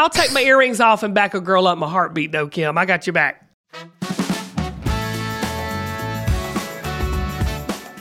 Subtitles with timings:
[0.00, 2.78] I'll take my earrings off and back a girl up my heartbeat, though, Kim.
[2.78, 3.46] I got your back.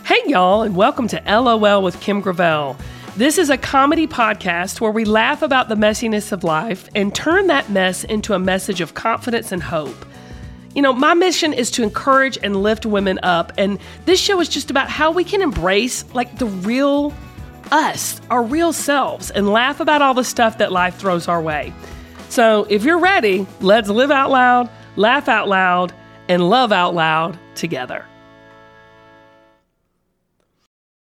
[0.06, 2.78] Hey, y'all, and welcome to LOL with Kim Gravel.
[3.18, 7.48] This is a comedy podcast where we laugh about the messiness of life and turn
[7.48, 10.06] that mess into a message of confidence and hope.
[10.74, 14.47] You know, my mission is to encourage and lift women up, and this show is
[14.47, 17.13] just about how we can embrace like the real
[17.72, 21.73] us, our real selves, and laugh about all the stuff that life throws our way.
[22.30, 25.94] So, if you're ready, let's live out loud, laugh out loud,
[26.28, 28.05] and love out loud together.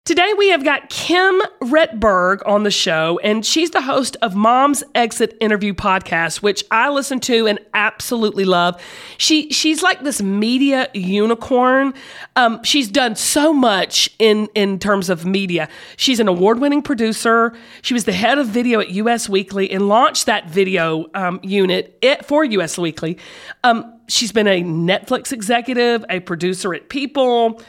[0.05, 4.85] Today we have got Kim Rittberg on the show, and she's the host of Mom's
[4.95, 8.79] Exit Interview podcast, which I listen to and absolutely love.
[9.17, 11.95] She she's like this media unicorn.
[12.37, 15.71] Um, she's done so much in in terms of media.
[15.97, 17.55] She's an award winning producer.
[17.81, 21.97] She was the head of video at US Weekly and launched that video um, unit
[22.03, 23.17] it, for US Weekly.
[23.63, 27.63] Um, she's been a Netflix executive, a producer at People,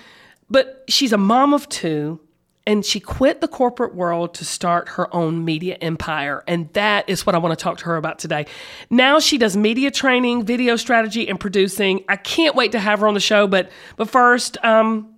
[0.49, 2.19] but she's a mom of two
[2.67, 6.43] and she quit the corporate world to start her own media empire.
[6.47, 8.47] And that is what I want to talk to her about today.
[8.89, 12.03] Now she does media training, video strategy, and producing.
[12.09, 13.47] I can't wait to have her on the show.
[13.47, 15.15] But but first, um,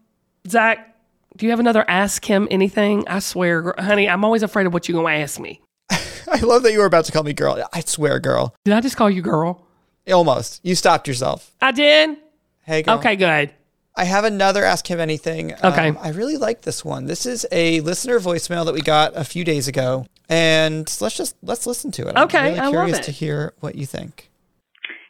[0.48, 0.96] Zach,
[1.38, 3.08] do you have another Ask Him anything?
[3.08, 5.62] I swear, honey, I'm always afraid of what you're going to ask me.
[5.90, 7.64] I love that you were about to call me girl.
[7.72, 8.56] I swear, girl.
[8.66, 9.66] Did I just call you girl?
[10.12, 10.62] Almost.
[10.64, 11.54] You stopped yourself.
[11.62, 12.18] I did.
[12.64, 12.98] Hey, girl.
[12.98, 13.54] Okay, good.
[13.98, 15.54] I have another Ask Him Anything.
[15.56, 15.90] Okay.
[15.90, 17.06] Um, I really like this one.
[17.08, 21.36] This is a listener voicemail that we got a few days ago, and let's just
[21.42, 22.14] let's listen to it.
[22.16, 23.04] I'm Okay, really I love curious it.
[23.06, 24.30] to hear what you think.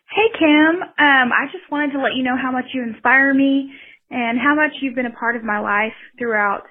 [0.10, 3.72] Hey Kim, um, I just wanted to let you know how much you inspire me
[4.10, 6.64] and how much you've been a part of my life throughout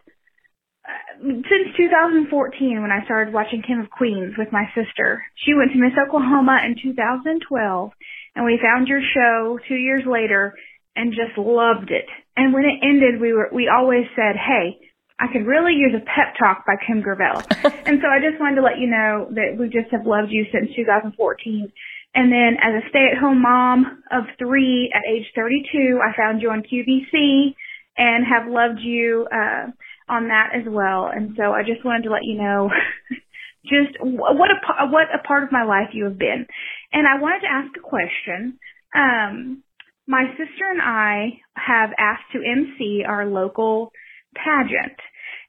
[0.88, 5.22] uh, since 2014 when I started watching Kim of Queens with my sister.
[5.44, 7.92] She went to Miss Oklahoma in 2012
[8.34, 10.54] and we found your show two years later
[10.96, 12.06] and just loved it.
[12.36, 14.80] And when it ended, we were, we always said, hey,
[15.18, 17.40] I could really use a pep talk by Kim Gravel.
[17.86, 20.44] and so I just wanted to let you know that we just have loved you
[20.52, 21.72] since 2014.
[22.14, 26.62] And then as a stay-at-home mom of three at age 32, I found you on
[26.62, 27.54] QVC
[27.96, 29.68] and have loved you uh,
[30.08, 31.10] on that as well.
[31.12, 32.70] And so I just wanted to let you know
[33.64, 36.46] just what a what a part of my life you have been.
[36.92, 38.58] And I wanted to ask a question.
[38.94, 39.62] Um,
[40.06, 43.90] my sister and I have asked to MC our local
[44.34, 44.98] pageant.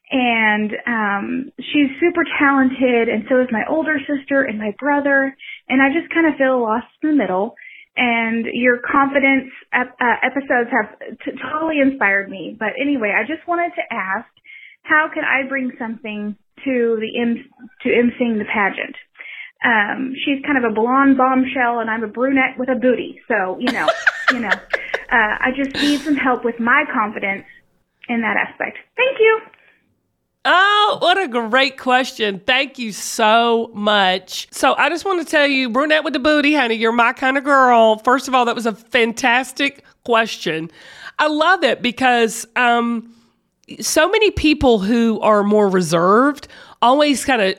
[0.10, 5.36] And um she's super talented and so is my older sister and my brother
[5.68, 7.56] and I just kind of feel lost in the middle
[7.98, 12.56] and your confidence ep- uh, episodes have t- totally inspired me.
[12.58, 14.30] But anyway, I just wanted to ask
[14.84, 17.50] how can I bring something to the M-
[17.82, 18.96] to emceeing the pageant?
[19.66, 23.20] Um, she's kind of a blonde bombshell, and I'm a brunette with a booty.
[23.28, 23.90] So you know,
[24.32, 24.58] you know, uh,
[25.12, 27.46] I just need some help with my confidence
[28.10, 28.78] in that aspect.
[28.96, 29.42] Thank you.
[30.50, 32.42] Oh, what a great question.
[32.46, 34.48] Thank you so much.
[34.52, 37.38] So, I just want to tell you, brunette with the booty, honey, you're my kind
[37.38, 37.98] of girl.
[37.98, 40.72] First of all, that was a fantastic question.
[41.20, 43.14] I love it because um,
[43.82, 46.48] so many people who are more reserved
[46.82, 47.56] always kind of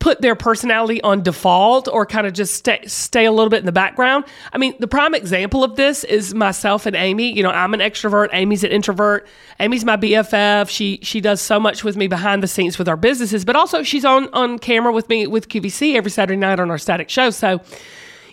[0.00, 3.66] put their personality on default or kind of just stay, stay a little bit in
[3.66, 4.24] the background.
[4.50, 7.30] I mean, the prime example of this is myself and Amy.
[7.30, 9.28] You know, I'm an extrovert, Amy's an introvert.
[9.60, 10.70] Amy's my BFF.
[10.70, 13.82] She she does so much with me behind the scenes with our businesses, but also
[13.82, 17.28] she's on on camera with me with QVC every Saturday night on our static show.
[17.28, 17.60] So,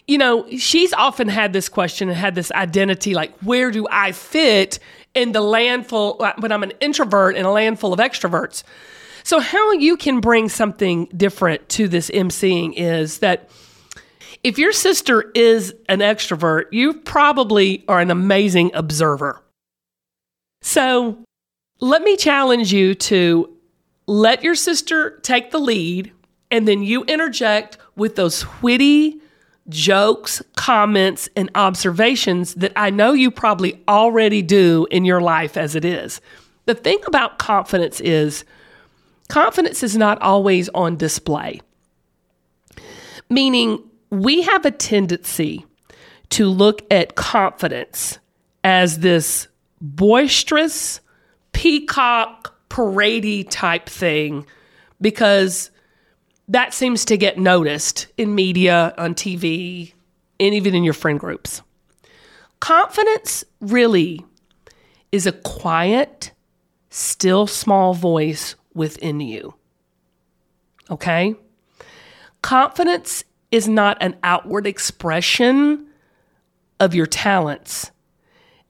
[0.07, 4.13] you know, she's often had this question and had this identity like, where do I
[4.13, 4.79] fit
[5.13, 8.63] in the land full when I'm an introvert in a land full of extroverts?
[9.27, 13.49] So, how you can bring something different to this emceeing is that
[14.41, 19.43] if your sister is an extrovert, you probably are an amazing observer.
[20.61, 21.17] So,
[21.81, 23.53] let me challenge you to
[24.05, 26.13] let your sister take the lead
[26.49, 29.19] and then you interject with those witty
[29.67, 35.75] jokes, comments, and observations that I know you probably already do in your life as
[35.75, 36.21] it is.
[36.65, 38.45] The thing about confidence is,
[39.27, 41.61] confidence is not always on display.
[43.29, 45.65] Meaning, we have a tendency
[46.29, 48.19] to look at confidence
[48.63, 49.47] as this
[49.81, 51.01] boisterous,
[51.51, 54.45] peacock, parady type thing
[54.99, 55.71] because
[56.47, 59.93] that seems to get noticed in media, on TV,
[60.39, 61.61] and even in your friend groups.
[62.59, 64.25] Confidence really
[65.11, 66.31] is a quiet,
[66.89, 69.55] still small voice within you.
[70.89, 71.35] Okay?
[72.41, 75.87] Confidence is not an outward expression
[76.79, 77.91] of your talents,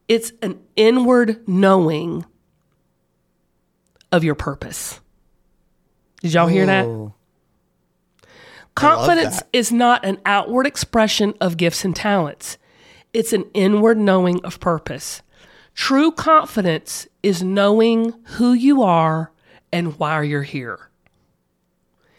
[0.07, 2.25] it's an inward knowing
[4.13, 5.01] of your purpose.
[6.21, 7.11] Did y'all hear that?
[8.75, 9.49] Confidence that.
[9.51, 12.57] is not an outward expression of gifts and talents,
[13.13, 15.21] it's an inward knowing of purpose.
[15.73, 19.31] True confidence is knowing who you are
[19.71, 20.89] and why you're here.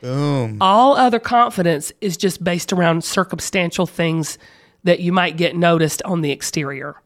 [0.00, 0.58] Boom.
[0.60, 4.38] All other confidence is just based around circumstantial things
[4.84, 6.96] that you might get noticed on the exterior.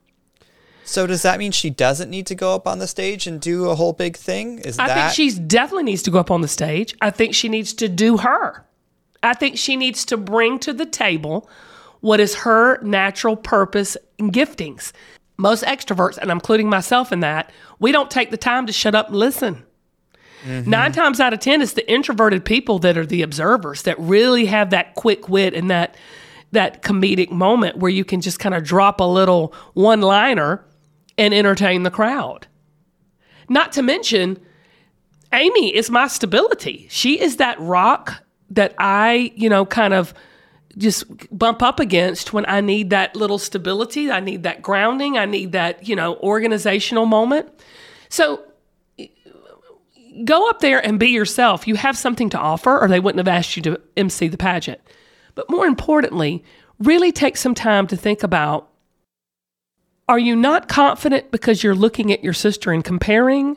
[0.85, 3.71] So does that mean she doesn't need to go up on the stage and do
[3.71, 4.59] a whole big thing?
[4.59, 6.95] Is I that think she definitely needs to go up on the stage.
[7.01, 8.67] I think she needs to do her.
[9.23, 11.49] I think she needs to bring to the table
[12.01, 14.93] what is her natural purpose and giftings.
[15.39, 18.95] Most extroverts, and I'm including myself in that, we don't take the time to shut
[18.95, 19.65] up and listen.
[20.45, 20.71] Mm-hmm.
[20.71, 24.47] Nine times out of 10, it's the introverted people that are the observers that really
[24.47, 25.97] have that quick wit and that,
[26.53, 30.65] that comedic moment where you can just kind of drop a little one liner
[31.17, 32.47] and entertain the crowd.
[33.49, 34.41] Not to mention,
[35.33, 36.87] Amy is my stability.
[36.91, 40.13] She is that rock that I, you know, kind of
[40.77, 41.05] just
[41.37, 44.11] bump up against when I need that little stability.
[44.11, 45.19] I need that grounding.
[45.19, 47.49] I need that, you know, organizational moment.
[48.09, 48.43] So
[50.25, 51.67] go up there and be yourself.
[51.67, 54.81] You have something to offer, or they wouldn't have asked you to MC the pageant.
[55.35, 56.45] But more importantly,
[56.79, 58.69] really take some time to think about
[60.09, 63.57] are you not confident because you're looking at your sister and comparing?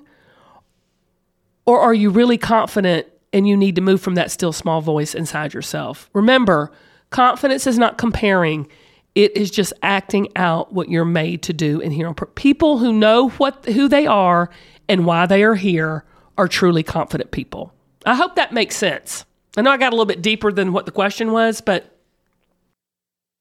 [1.65, 5.15] Or are you really confident and you need to move from that still small voice
[5.15, 6.09] inside yourself?
[6.13, 6.71] Remember,
[7.09, 8.67] confidence is not comparing.
[9.15, 12.13] It is just acting out what you're made to do in here.
[12.13, 14.49] People who know what who they are
[14.87, 16.05] and why they are here
[16.37, 17.73] are truly confident people.
[18.05, 19.25] I hope that makes sense.
[19.57, 21.89] I know I got a little bit deeper than what the question was, but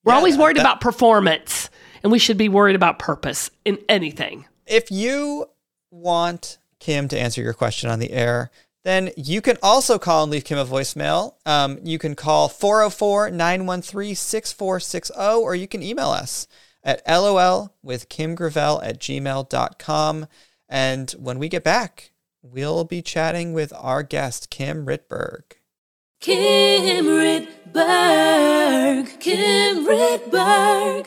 [0.05, 1.71] we're Yeah, always worried that- about performance,
[2.03, 4.47] and we should be worried about purpose in anything.
[4.67, 5.45] if you
[5.91, 8.51] want Kim to answer your question on the air,
[8.83, 11.35] then you can also call and leave Kim a voicemail.
[11.45, 15.13] Um, you can call 404 913 6460,
[15.43, 16.47] or you can email us
[16.83, 20.27] at lol with Kim Gravel at gmail.com.
[20.69, 22.11] And when we get back,
[22.45, 25.43] we'll be chatting with our guest, Kim Rittberg.
[26.21, 27.49] Kim Rittberg,
[29.21, 31.07] Kim Rittberg.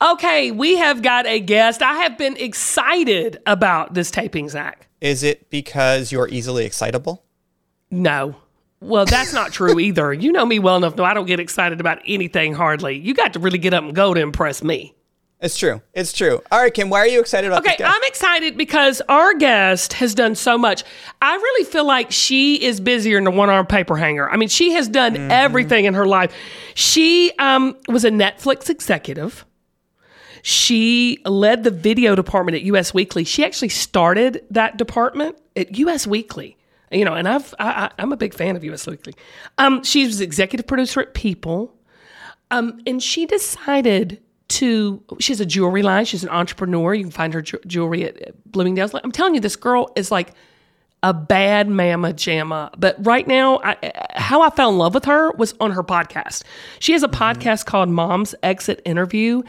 [0.00, 1.82] Okay, we have got a guest.
[1.82, 4.86] I have been excited about this taping, Zach.
[5.00, 7.24] Is it because you're easily excitable?
[7.90, 8.36] No.
[8.80, 10.12] Well, that's not true either.
[10.12, 10.94] You know me well enough.
[10.96, 12.96] No, I don't get excited about anything hardly.
[12.96, 14.94] You got to really get up and go to impress me.
[15.40, 15.80] It's true.
[15.94, 16.42] It's true.
[16.50, 17.82] All right, Kim, why are you excited about Okay?
[17.84, 20.82] I'm excited because our guest has done so much.
[21.22, 24.28] I really feel like she is busier than a one arm paper hanger.
[24.28, 25.30] I mean, she has done Mm-hmm.
[25.30, 26.32] everything in her life.
[26.74, 29.44] She um, was a Netflix executive.
[30.42, 33.24] She led the video department at US Weekly.
[33.24, 36.56] She actually started that department at US Weekly.
[36.90, 39.14] You know, and I've I, I, I'm a big fan of US Weekly.
[39.58, 41.74] Um, she was executive producer at People,
[42.50, 45.02] um, and she decided to.
[45.20, 46.06] She has a jewelry line.
[46.06, 46.94] She's an entrepreneur.
[46.94, 48.94] You can find her ju- jewelry at at Bloomingdale's.
[48.94, 50.32] I'm telling you, this girl is like
[51.02, 52.70] a bad mama jamma.
[52.78, 56.42] But right now, I, how I fell in love with her was on her podcast.
[56.80, 59.42] She has a podcast called Mom's Exit Interview.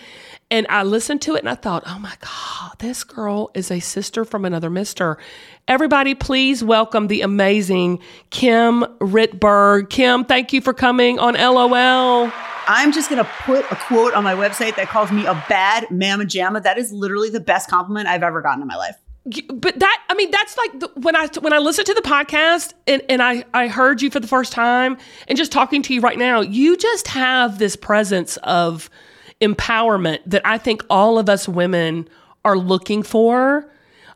[0.52, 3.80] And I listened to it and I thought, oh my God, this girl is a
[3.80, 5.20] sister from another mister.
[5.68, 8.00] Everybody, please welcome the amazing
[8.32, 9.92] Kim Rittberg.
[9.92, 12.32] Kim, thank you for coming on LOL.
[12.68, 15.92] I'm just going to put a quote on my website that calls me a bad
[15.92, 16.64] mamma jamma.
[16.64, 18.96] That is literally the best compliment I've ever gotten in my life.
[19.54, 22.74] but that I mean that's like the, when I when I listened to the podcast
[22.88, 26.02] and and I I heard you for the first time and just talking to you
[26.02, 28.90] right now you just have this presence of
[29.42, 32.08] empowerment that I think all of us women
[32.46, 33.70] are looking for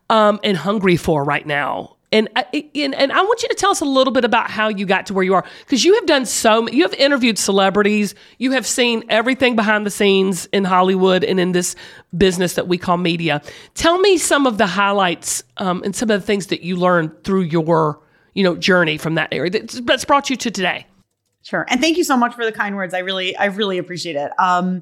[0.10, 1.96] um, and hungry for right now.
[2.12, 4.68] And, I- and and I want you to tell us a little bit about how
[4.68, 8.14] you got to where you are because you have done so you have interviewed celebrities
[8.38, 11.76] you have seen everything behind the scenes in Hollywood and in this
[12.16, 13.42] business that we call media.
[13.74, 17.24] Tell me some of the highlights um, and some of the things that you learned
[17.24, 18.00] through your
[18.36, 20.86] you know journey from that area that's, brought you to today.
[21.42, 21.66] Sure.
[21.68, 22.94] And thank you so much for the kind words.
[22.94, 24.32] I really, I really appreciate it.
[24.40, 24.82] Um,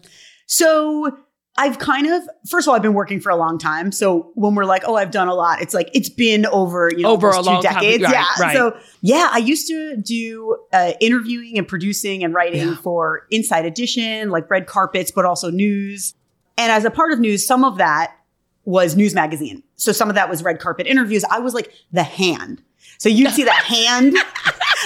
[0.51, 1.17] so
[1.57, 3.93] I've kind of, first of all, I've been working for a long time.
[3.93, 7.03] So when we're like, oh, I've done a lot, it's like, it's been over, you
[7.03, 7.73] know, Over a almost two long time.
[7.75, 8.03] decades.
[8.03, 8.25] Right, yeah.
[8.43, 8.55] right.
[8.55, 12.75] So yeah, I used to do uh, interviewing and producing and writing Yeah.
[12.77, 16.15] for Inside Edition, like red carpets, but also news.
[16.57, 18.13] And as a part of news, some of that
[18.65, 19.63] was news magazine.
[19.77, 21.23] So some of that was red carpet interviews.
[21.31, 22.61] I was like the hand.
[22.97, 24.15] So you'd see the hand.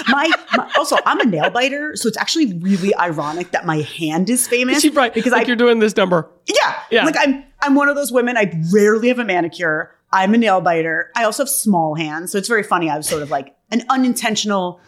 [0.08, 4.30] My, my also, I'm a nail biter, so it's actually really ironic that my hand
[4.30, 6.30] is famous She's right because like I you're doing this number.
[6.48, 7.06] yeah, Yeah.
[7.06, 8.38] like I'm I'm one of those women.
[8.38, 9.92] I rarely have a manicure.
[10.12, 11.12] I'm a nail biter.
[11.16, 12.90] I also have small hands, so it's very funny.
[12.90, 14.80] I was sort of like an unintentional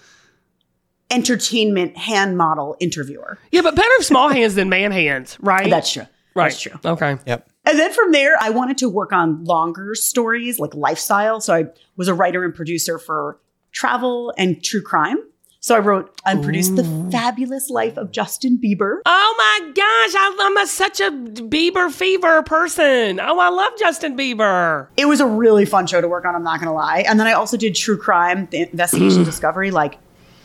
[1.09, 3.37] entertainment hand model interviewer.
[3.51, 5.69] Yeah, but better small hands than man hands, right?
[5.69, 6.05] That's true.
[6.35, 6.49] right.
[6.49, 6.73] That's true.
[6.83, 7.17] Okay.
[7.25, 7.49] Yep.
[7.65, 11.41] And then from there, I wanted to work on longer stories like lifestyle.
[11.41, 13.39] So I was a writer and producer for
[13.71, 15.17] travel and true crime.
[15.59, 18.99] So I wrote and produced The Fabulous Life of Justin Bieber.
[19.05, 23.19] Oh my gosh, I, I'm a, such a Bieber fever person.
[23.19, 24.87] Oh, I love Justin Bieber.
[24.95, 27.03] It was a really fun show to work on, I'm not going to lie.
[27.07, 29.71] And then I also did true crime, the investigation discovery.
[29.71, 29.97] Like,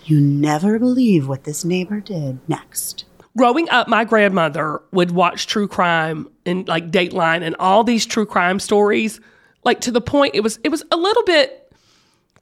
[0.05, 3.05] you never believe what this neighbor did next.
[3.37, 8.27] Growing up, my grandmother would watch true crime and like Dateline and all these true
[8.27, 9.21] crime stories,
[9.65, 11.62] like to the point it was it was a little bit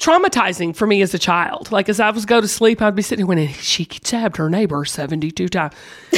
[0.00, 1.70] traumatizing for me as a child.
[1.70, 4.50] Like as I was go to sleep, I'd be sitting here when she stabbed her
[4.50, 5.74] neighbor 72 times.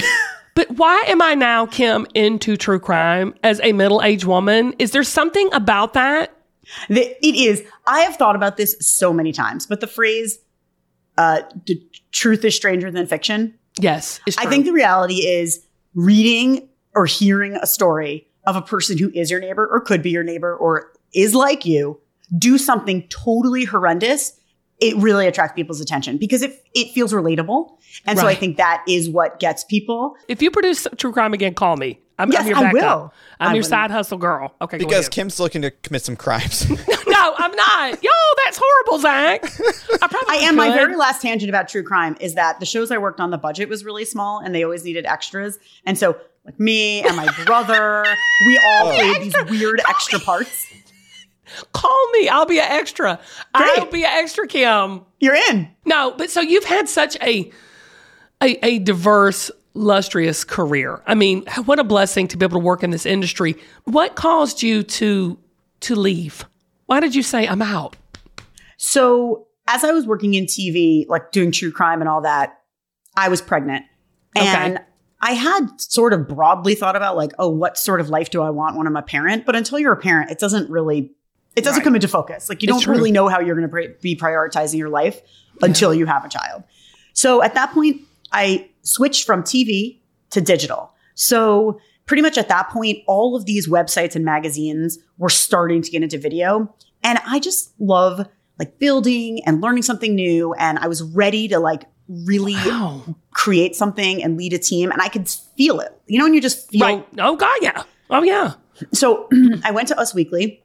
[0.54, 4.74] but why am I now, Kim, into true crime as a middle-aged woman?
[4.78, 6.34] Is there something about that?
[6.88, 7.62] The, it is.
[7.86, 10.38] I have thought about this so many times, but the phrase,
[11.18, 13.58] uh, the truth is stranger than fiction.
[13.78, 19.10] Yes, I think the reality is reading or hearing a story of a person who
[19.14, 22.01] is your neighbor or could be your neighbor or is like you
[22.38, 24.38] do something totally horrendous.
[24.80, 28.82] It really attracts people's attention because it it feels relatable, and so I think that
[28.88, 30.16] is what gets people.
[30.28, 32.00] If you produce true crime again, call me.
[32.18, 33.12] I'm, I'm Yes, your I will.
[33.40, 33.68] I'm I your will.
[33.68, 34.54] side hustle girl.
[34.60, 35.08] Okay, Because.
[35.08, 36.68] Kim's looking to commit some crimes.
[37.06, 38.02] no, I'm not.
[38.02, 38.10] Yo,
[38.44, 39.44] that's horrible, Zach.
[39.44, 40.56] I probably I am.
[40.56, 43.38] My very last tangent about true crime is that the shows I worked on, the
[43.38, 47.32] budget was really small, and they always needed extras, and so like me and my
[47.46, 48.04] brother,
[48.46, 48.94] we all Oh.
[48.96, 50.66] played these weird extra parts.
[51.72, 52.28] Call me.
[52.28, 53.18] I'll be an extra.
[53.54, 53.78] Great.
[53.78, 55.02] I'll be an extra, Kim.
[55.20, 55.68] You're in.
[55.84, 57.50] No, but so you've had such a
[58.42, 61.00] a, a diverse, lustrous career.
[61.06, 63.56] I mean, what a blessing to be able to work in this industry.
[63.84, 65.38] What caused you to
[65.80, 66.44] to leave?
[66.86, 67.96] Why did you say I'm out?
[68.76, 72.58] So as I was working in TV, like doing true crime and all that,
[73.16, 73.84] I was pregnant.
[74.34, 74.84] And Okay.
[75.24, 78.50] I had sort of broadly thought about like, oh, what sort of life do I
[78.50, 79.46] want when I'm a parent?
[79.46, 81.12] But until you're a parent, it doesn't really,
[81.56, 81.84] it doesn't Right.
[81.84, 82.48] come into focus.
[82.48, 82.94] Like you It's don't true.
[82.94, 85.20] really know how you're going to be prioritizing your life
[85.60, 86.62] until you have a child.
[87.12, 88.00] So at that point,
[88.32, 90.92] I switched from TV to digital.
[91.14, 95.90] So pretty much at that point, all of these websites and magazines were starting to
[95.90, 96.74] get into video.
[97.02, 98.26] And I just love
[98.58, 100.54] like building and learning something new.
[100.54, 103.02] And I was ready to like really Wow.
[103.32, 104.90] create something and lead a team.
[104.90, 105.96] And I could feel it.
[106.06, 107.06] You know, when you just feel Right.
[107.18, 107.82] Oh God, yeah.
[108.10, 108.54] Oh yeah.
[108.92, 109.28] so
[109.64, 110.62] I went to Us Weekly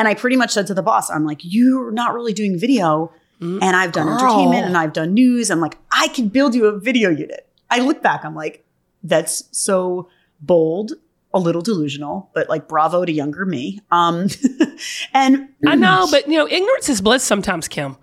[0.00, 3.12] and I pretty much said to the boss, I'm like, you're not really doing video.
[3.42, 4.18] And I've done Girl.
[4.18, 5.50] entertainment and I've done news.
[5.50, 7.46] I'm like, I can build you a video unit.
[7.70, 8.64] I look back, I'm like,
[9.02, 10.08] that's so
[10.40, 10.92] bold
[11.34, 13.80] a little delusional, but like bravo to younger me.
[13.90, 14.28] Um,
[15.14, 17.96] and I know, but you know, ignorance is bliss sometimes, Kim.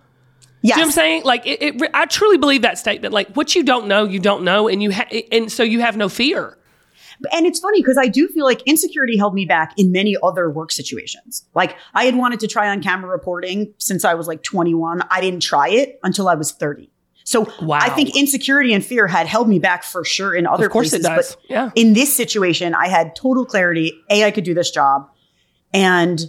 [0.62, 1.24] yes, you know what I'm saying?
[1.24, 3.12] Like, it, it, I truly believe that statement.
[3.12, 5.98] Like, what you don't know, you don't know, and you ha- and so you have
[5.98, 6.58] no fear.
[7.32, 10.50] And it's funny because I do feel like insecurity held me back in many other
[10.50, 11.46] work situations.
[11.56, 15.02] Like I had wanted to try on camera reporting since I was like 21.
[15.10, 16.92] I didn't try it until I was 30.
[17.24, 17.80] So Wow.
[17.82, 20.92] I think insecurity and fear had held me back for sure in other Of course
[20.92, 21.06] places.
[21.06, 21.36] it does.
[21.36, 21.70] But Yeah.
[21.76, 23.94] in this situation, I had total clarity.
[24.10, 25.10] A, I could do this job.
[25.74, 26.22] And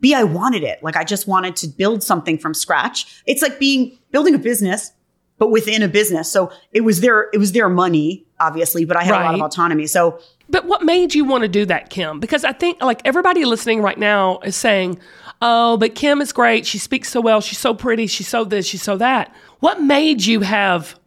[0.00, 0.82] B, I wanted it.
[0.82, 3.22] Like I just wanted to build something from scratch.
[3.26, 4.92] It's like being building a business,
[5.38, 6.30] but within a business.
[6.32, 9.40] So it was their it was their money, obviously, but I had a lot of
[9.42, 9.86] autonomy.
[9.86, 12.20] So But what made you want to do that, Kim?
[12.20, 14.98] Because I think like everybody listening right now is saying,
[15.42, 16.66] "Oh, but Kim is great.
[16.66, 17.40] She speaks so well.
[17.40, 18.06] She's so pretty.
[18.06, 18.66] She's so this.
[18.66, 20.98] She's so that." What made you have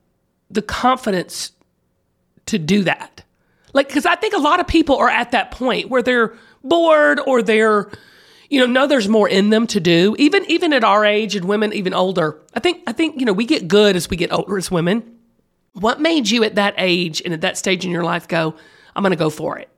[0.49, 1.51] the confidence
[2.47, 3.23] to do that?
[3.73, 7.19] Like, because I think a lot of people are at that point where they're bored
[7.25, 7.89] or they're,
[8.49, 10.15] you know, know there's more in them to do.
[10.17, 13.33] Even even at our age and women even older, I think I think you know
[13.33, 15.15] we get good as we get older as women.
[15.73, 18.55] What made you at that age and at that stage in your life go?
[18.99, 19.69] I'm going to go for it.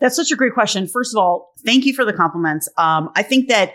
[0.00, 0.86] That's such a great question.
[0.86, 2.66] First of all, thank you for the compliments.
[2.78, 3.74] Um, I think that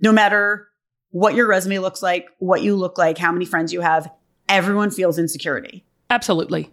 [0.00, 0.66] no matter
[1.10, 4.10] what your resume looks like, what you look like, how many friends you have,
[4.48, 5.84] everyone feels insecurity.
[6.10, 6.68] Absolutely.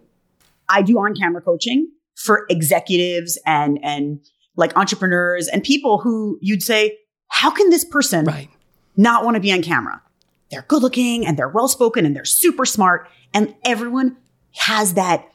[0.68, 4.18] I do on camera coaching for executives and and
[4.56, 8.48] like entrepreneurs and people who you'd say, how can this person Right.
[8.96, 10.02] not want to be on camera?
[10.50, 13.08] They're good looking and they're well spoken and they're super smart.
[13.32, 14.16] And everyone
[14.56, 15.26] has that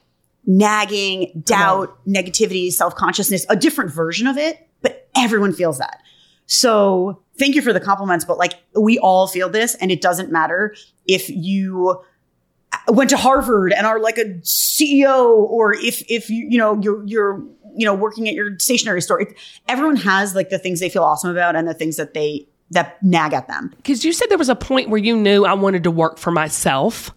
[0.46, 6.00] nagging doubt, negativity, self consciousness, a different version of it, but everyone feels that.
[6.46, 10.32] So thank you for the compliments, but like we all feel this and it doesn't
[10.32, 10.76] matter
[11.08, 12.02] if you
[12.72, 16.80] uh, went to Harvard and are like a CEO or if, if you, you know,
[16.82, 17.44] you're, you're,
[17.76, 19.22] you know, working at your stationery store.
[19.22, 19.34] It,
[19.68, 23.02] everyone has like the things they feel awesome about and the things that they, that
[23.02, 23.72] nag at them.
[23.78, 26.32] Because you said there was a point where you knew I wanted to work for
[26.32, 27.12] myself.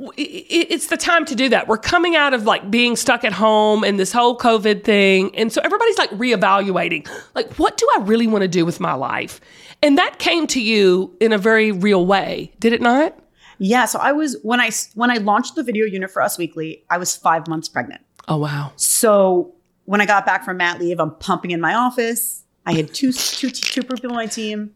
[0.00, 1.68] W- i- i- It's the time to do that.
[1.68, 5.34] We're coming out of like being stuck at home and this whole COVID thing.
[5.36, 8.94] And so everybody's like reevaluating, like, what do I really want to do with my
[8.94, 9.40] life?
[9.82, 13.16] And that came to you in a very real way, did it not?
[13.58, 13.84] Yeah.
[13.84, 16.96] So I was, when I, when I launched the video unit for Us Weekly, I
[16.98, 18.00] was five months pregnant.
[18.26, 18.72] Oh, wow.
[18.76, 22.44] So when I got back from mat leave, I'm pumping in my office.
[22.64, 24.72] I had two, two, two people on my team.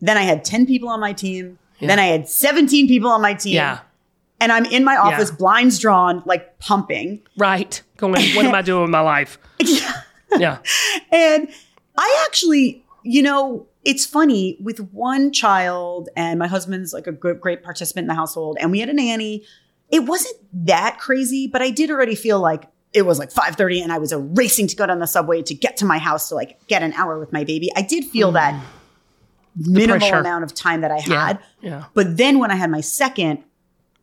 [0.00, 1.58] Then I had 10 people on my team.
[1.80, 3.54] Then I had 17 people on my team.
[3.54, 3.80] Yeah.
[4.40, 5.36] And I'm in my office, Yeah.
[5.36, 7.20] blinds drawn, like pumping.
[7.36, 7.82] Right.
[7.98, 9.38] Going, what am I doing with my life?
[9.60, 9.92] Yeah.
[10.38, 10.58] Yeah.
[11.12, 11.48] And
[11.98, 17.40] I actually, you know, it's funny with one child, and my husband's like a good,
[17.40, 19.44] great participant in the household, and we had a nanny.
[19.90, 23.92] It wasn't that crazy, but I did already feel like it was like 5:30 and
[23.92, 26.64] I was racing to go down the subway to get to my house to like
[26.68, 27.70] get an hour with my baby.
[27.76, 29.66] I did feel that mm.
[29.66, 30.16] minimal pressure.
[30.16, 31.26] amount of time that I Yeah.
[31.26, 31.38] had.
[31.60, 31.84] Yeah.
[31.94, 33.42] But then when I had my second,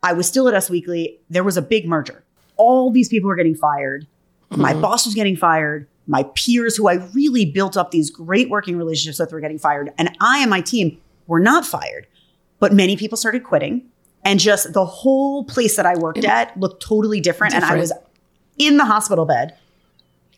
[0.08, 1.20] I was still at Us Weekly.
[1.30, 2.24] There was a big merger.
[2.56, 4.08] All these people were getting fired.
[4.50, 4.82] My mm-hmm.
[4.82, 5.86] boss was getting fired.
[6.08, 9.92] My peers, who I really built up these great working relationships with, were getting fired.
[9.98, 12.08] And I and my team were not fired.
[12.60, 13.84] But many people started quitting.
[14.24, 16.30] And just the whole place that I worked mm.
[16.30, 17.54] at looked totally different.
[17.54, 17.92] And I was
[18.58, 19.58] in the hospital bed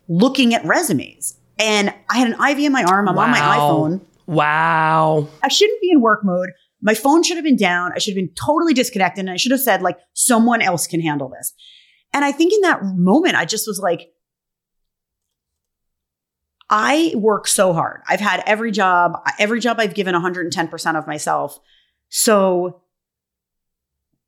[0.07, 1.37] looking at resumes.
[1.59, 3.07] And I had an IV in my arm.
[3.07, 4.01] I'm on my iPhone.
[4.25, 5.27] Wow.
[5.43, 6.49] I shouldn't be in work mode.
[6.81, 7.91] My phone should have been down.
[7.93, 9.19] I should have been totally disconnected.
[9.19, 11.53] And I should have said, like, someone else can handle this.
[12.13, 14.09] And I think in that moment, I just was like,
[16.69, 18.01] I work so hard.
[18.07, 21.59] I've had every job, every job I've given 110% of myself.
[22.09, 22.81] So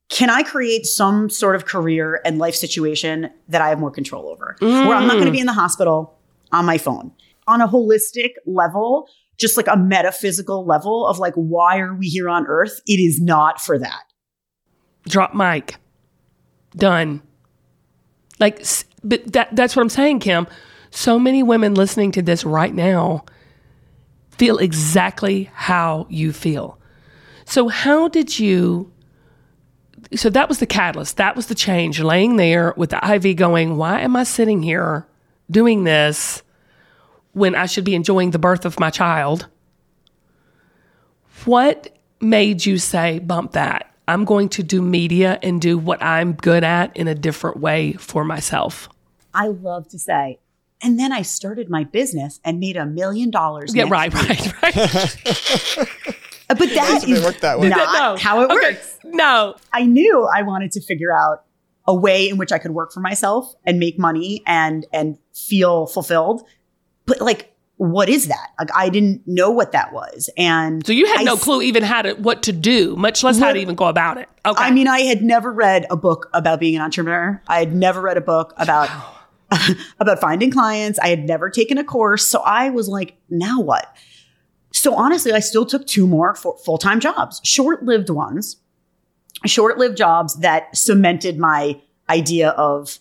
[0.09, 4.27] can I create some sort of career and life situation that I have more control
[4.27, 4.57] over?
[4.59, 5.33] Where I'm not going to mm.
[5.33, 6.19] be in the hospital
[6.51, 7.11] on my phone.
[7.47, 9.07] On a holistic level,
[9.41, 12.79] just like a metaphysical level of like, why are we here on earth?
[12.85, 14.03] It is not for that.
[15.07, 15.77] drop mic.
[16.75, 17.21] Done.
[18.39, 18.63] Like
[19.03, 20.47] but that that's what i'm saying kim.
[20.91, 23.25] So many women listening to this right now
[24.37, 26.79] feel exactly how you feel.
[27.45, 28.91] So how did you
[30.15, 31.17] so that was the catalyst.
[31.17, 31.99] That was the change.
[32.01, 35.07] Laying there with the iv going why am i sitting here
[35.49, 36.43] doing this
[37.33, 39.47] when i should be enjoying the birth of my child
[41.45, 43.87] what made you say, bump that?
[44.07, 47.93] I'm going to do media and do what I'm good at in a different way
[47.93, 48.89] for myself.
[49.33, 50.39] I love to say,
[50.83, 53.73] and then I started my business and made a million dollars.
[53.73, 54.29] Yeah, right, week.
[54.29, 55.77] right, right.
[56.49, 57.69] Uh, But that Doesn't work that way.
[57.69, 58.21] not No.
[58.21, 58.99] how it Okay, works.
[59.05, 59.55] No.
[59.71, 61.43] I knew I wanted to figure out
[61.87, 65.87] a way in which I could work for myself and make money and and feel
[65.87, 66.43] fulfilled.
[67.11, 68.51] But like, what is that?
[68.57, 71.83] Like, I didn't know what that was, and So you had I no clue even
[71.83, 74.29] how to what to do, much less how to even go about it.
[74.45, 74.63] Okay.
[74.63, 77.41] I mean, I had never read a book about being an entrepreneur.
[77.47, 78.89] I had never read a book about
[79.99, 80.99] about finding clients.
[80.99, 82.25] I had never taken a course.
[82.25, 83.93] So I was like, now what?
[84.71, 88.55] So honestly, I still took two more full time jobs, short lived ones,
[89.45, 92.99] short lived jobs that cemented my idea of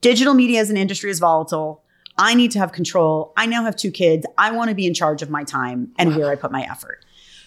[0.00, 1.83] digital media as an industry is volatile.
[2.16, 3.32] I need to have control.
[3.36, 4.24] I now have two kids.
[4.38, 7.04] I want to be in charge of my time and where I put my effort.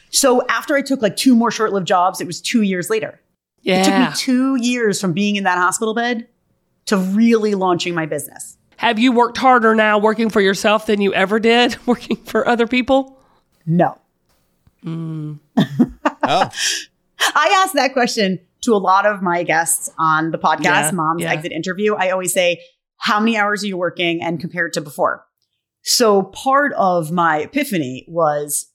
[0.09, 3.19] So after I took like two more short lived jobs, it was two years later.
[3.61, 3.81] Yeah.
[3.81, 6.27] It took me two years from being in that hospital bed
[6.87, 8.57] to really launching my business.
[8.77, 12.67] Have you worked harder now working for yourself than you ever did working for other
[12.67, 13.19] people?
[13.65, 13.97] No.
[14.83, 15.33] Hmm.
[15.57, 15.63] Oh,
[17.19, 21.23] I ask that question to a lot of my guests on the podcast, Yeah, Mom's
[21.23, 21.31] yeah.
[21.31, 21.95] Exit Interview.
[21.95, 22.61] I always say,
[22.97, 25.25] How many hours are you working and compared to before?
[25.83, 28.67] So part of my epiphany was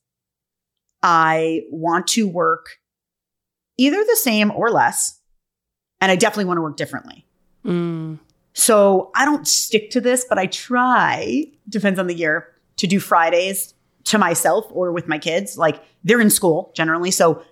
[1.02, 2.78] I want to work
[3.76, 5.18] either the same or less.
[6.00, 7.26] And I definitely want to work differently.
[7.64, 8.18] Mm.
[8.54, 12.98] So I don't stick to this, but I try, depends on the year, to do
[12.98, 15.56] Fridays to myself or with my kids.
[15.56, 17.11] Like they're in school generally.
[17.11, 17.42] So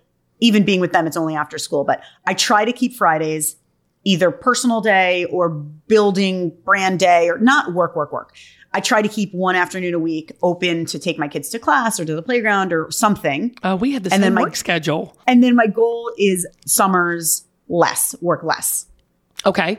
[0.41, 1.85] even being with them, it's only after school.
[1.85, 3.57] But I try to keep Fridays
[4.05, 8.35] either personal day or building brand day or not work, work, work.
[8.73, 11.99] I try to keep one afternoon a week open to take my kids to class
[11.99, 13.55] or to the playground or something.
[13.63, 15.17] Uh, we had the And same then my- work schedule.
[15.27, 18.87] And then my goal is summers less, work less.
[19.45, 19.79] Okay.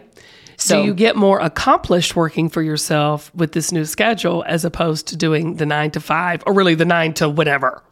[0.58, 5.08] So So- you get more accomplished working for yourself with this new schedule as opposed
[5.08, 7.84] to doing the nine to five or really the nine to whatever.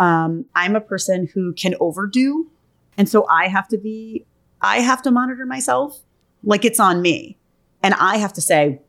[0.00, 2.46] um, I'm a person who can overdo.
[2.98, 4.24] And so I have to be,
[4.64, 6.00] I have to monitor myself
[6.42, 7.38] like it's on me.
[7.82, 8.80] And I have to say,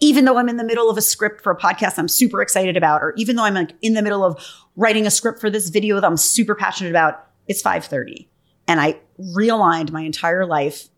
[0.00, 2.76] even though I'm in the middle of a script for a podcast I'm super excited
[2.76, 4.42] about, or even though I'm like in the middle of
[4.76, 8.28] writing a script for this video that I'm super passionate about, it's 5:30.
[8.66, 10.88] And I realigned my entire life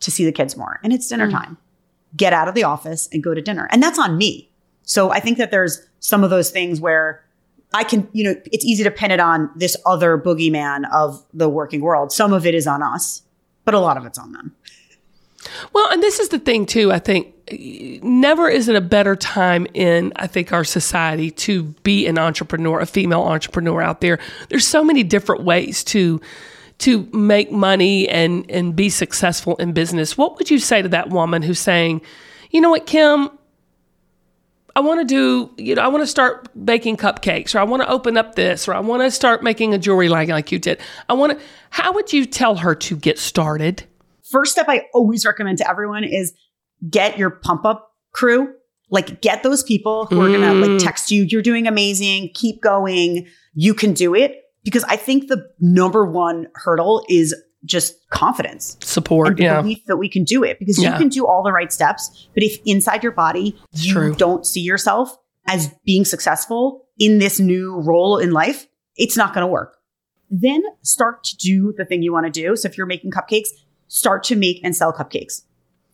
[0.00, 0.80] to see the kids more.
[0.82, 1.32] And it's dinner mm.
[1.32, 1.58] time.
[2.16, 3.68] Get out of the office and go to dinner.
[3.70, 4.50] And that's on me.
[4.82, 7.24] So I think that there's some of those things where
[7.74, 11.48] I can, you know, it's easy to pin it on this other boogeyman of the
[11.48, 12.12] working world.
[12.12, 13.22] Some of it is on us,
[13.66, 14.54] but a lot of it's on them.
[15.74, 16.90] Well, and this is the thing too.
[16.90, 17.34] I think
[18.02, 22.80] never is it a better time in I think our society to be an entrepreneur,
[22.80, 24.18] a female entrepreneur out there.
[24.48, 26.20] There's so many different ways to
[26.78, 30.16] to make money and and be successful in business.
[30.16, 32.00] What would you say to that woman who's saying,
[32.50, 33.30] "You know what, Kim,
[34.76, 37.82] I want to do, you know, I want to start baking cupcakes or I want
[37.82, 40.58] to open up this or I want to start making a jewelry line like you
[40.58, 40.78] did.
[41.08, 43.84] I want to How would you tell her to get started?
[44.30, 46.34] First step I always recommend to everyone is
[46.90, 48.52] get your pump up crew.
[48.90, 50.84] Like get those people who are going to like mm.
[50.84, 54.42] text you, you're doing amazing, keep going, you can do it.
[54.62, 58.76] Because I think the number one hurdle is just confidence.
[58.82, 59.60] Support, and yeah.
[59.60, 60.92] belief that we can do it because Yeah.
[60.92, 62.28] you can do all the right steps.
[62.34, 64.14] But if inside your body It's you true.
[64.14, 65.16] don't see yourself
[65.48, 68.66] as being successful in this new role in life,
[68.96, 69.76] it's not going to work.
[70.30, 72.56] Then start to do the thing you want to do.
[72.56, 73.48] So if you're making cupcakes,
[73.88, 75.42] start to make and sell cupcakes.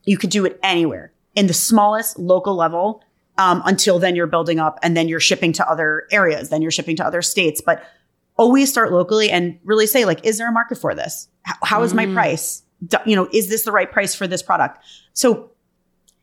[0.05, 3.03] You could do it anywhere in the smallest local level.
[3.39, 6.51] Um, until then, you're building up, and then you're shipping to other areas.
[6.51, 7.63] Then you're shipping to other states.
[7.65, 7.83] But
[8.37, 11.29] always start locally and really say, like, is there a market for this?
[11.43, 12.63] How, how is my price?
[12.87, 14.79] Do- you know, is this the right price for this product?
[15.13, 15.51] So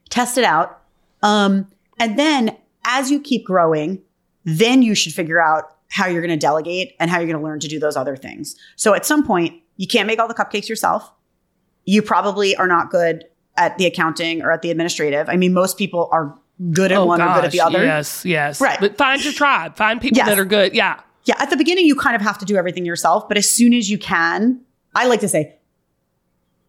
[0.10, 0.82] test it out.
[1.22, 1.68] Um,
[2.00, 4.02] and then as you keep growing,
[4.46, 7.44] then you should figure out how you're going to delegate and how you're going to
[7.44, 8.56] learn to do those other things.
[8.76, 11.12] So at some point, you can't make all the cupcakes yourself.
[11.86, 13.26] You probably are not good
[13.58, 15.28] at the accounting or at the administrative.
[15.30, 16.38] I mean, most people are
[16.72, 17.80] good at one or good at the other.
[17.80, 18.62] Oh, Yes, yes.
[18.62, 18.80] Right.
[18.80, 19.76] But find your tribe.
[19.78, 20.28] Find people Yes.
[20.28, 20.74] that are good.
[20.74, 21.00] Yeah.
[21.30, 23.72] Yeah, at the beginning, you kind of have to do everything yourself, but as soon
[23.76, 24.62] as you can,
[24.96, 25.60] I like to say,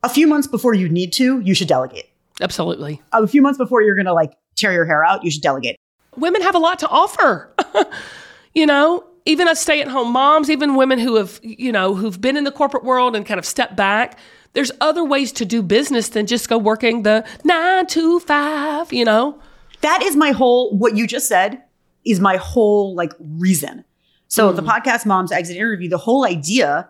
[0.03, 2.11] a few months before you need to, you should delegate.
[2.43, 3.01] Absolutely.
[3.15, 5.77] A few months before you're going to like tear your hair out, you should delegate.
[6.15, 7.55] Women have a lot to offer.
[8.55, 12.45] you know, even us stay-at-home moms, even women who have, you know, who've been in
[12.45, 14.19] the corporate world and kind of stepped back.
[14.53, 19.07] There's other ways to do business than just go working the nine to five, you
[19.07, 19.41] know?
[19.81, 21.63] That is my whole, what you just said
[22.05, 23.87] is my whole like reason.
[24.31, 24.69] So the hmm.
[24.69, 26.89] podcast Mom's Exit Interview, the whole idea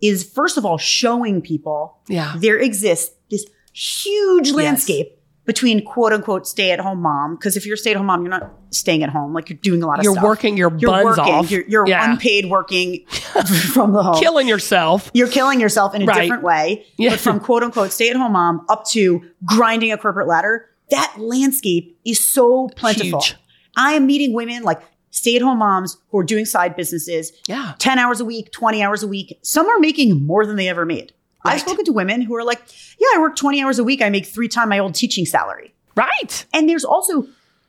[0.00, 2.34] is first of all, showing people Yeah.
[2.38, 3.44] there exists this
[3.74, 5.12] huge landscape
[5.46, 7.34] between quote unquote stay at home mom.
[7.36, 9.32] Because if you're a stay at home mom, you're not staying at home.
[9.34, 10.24] Like you're doing a lot of You're stuff.
[10.24, 11.34] working your you're buns working.
[11.34, 11.50] off.
[11.50, 12.08] You're, you're Yeah.
[12.10, 13.04] unpaid working
[13.72, 14.20] from the home.
[14.20, 15.10] Killing yourself.
[15.12, 16.22] You're killing yourself in a Right.
[16.22, 16.86] different way.
[16.98, 17.10] Yeah.
[17.10, 21.14] But from quote unquote stay at home mom up to grinding a corporate ladder, that
[21.18, 23.20] landscape is so plentiful.
[23.20, 23.34] Huge.
[23.76, 24.80] I am meeting women like
[25.16, 27.72] stay at home moms who are doing side businesses, Yeah.
[27.78, 29.38] 10 hours a week, 20 hours a week.
[29.42, 31.12] Some are making more than they ever made.
[31.44, 32.60] I've spoken to women who are like,
[32.98, 34.02] yeah, I work 20 hours a week.
[34.02, 35.72] I make three times my old teaching salary.
[35.94, 36.44] Right.
[36.52, 37.26] And there's also,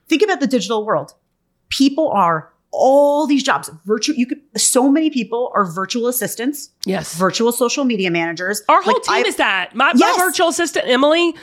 [0.09, 1.13] think about the digital world.
[1.69, 7.13] People are all these jobs, virtual, you could, so many people are virtual assistants, Yes.
[7.15, 8.61] virtual social media managers.
[8.67, 9.73] Our whole Like, team I- is that.
[9.75, 10.17] My, Yes.
[10.17, 11.33] my virtual assistant, Emily,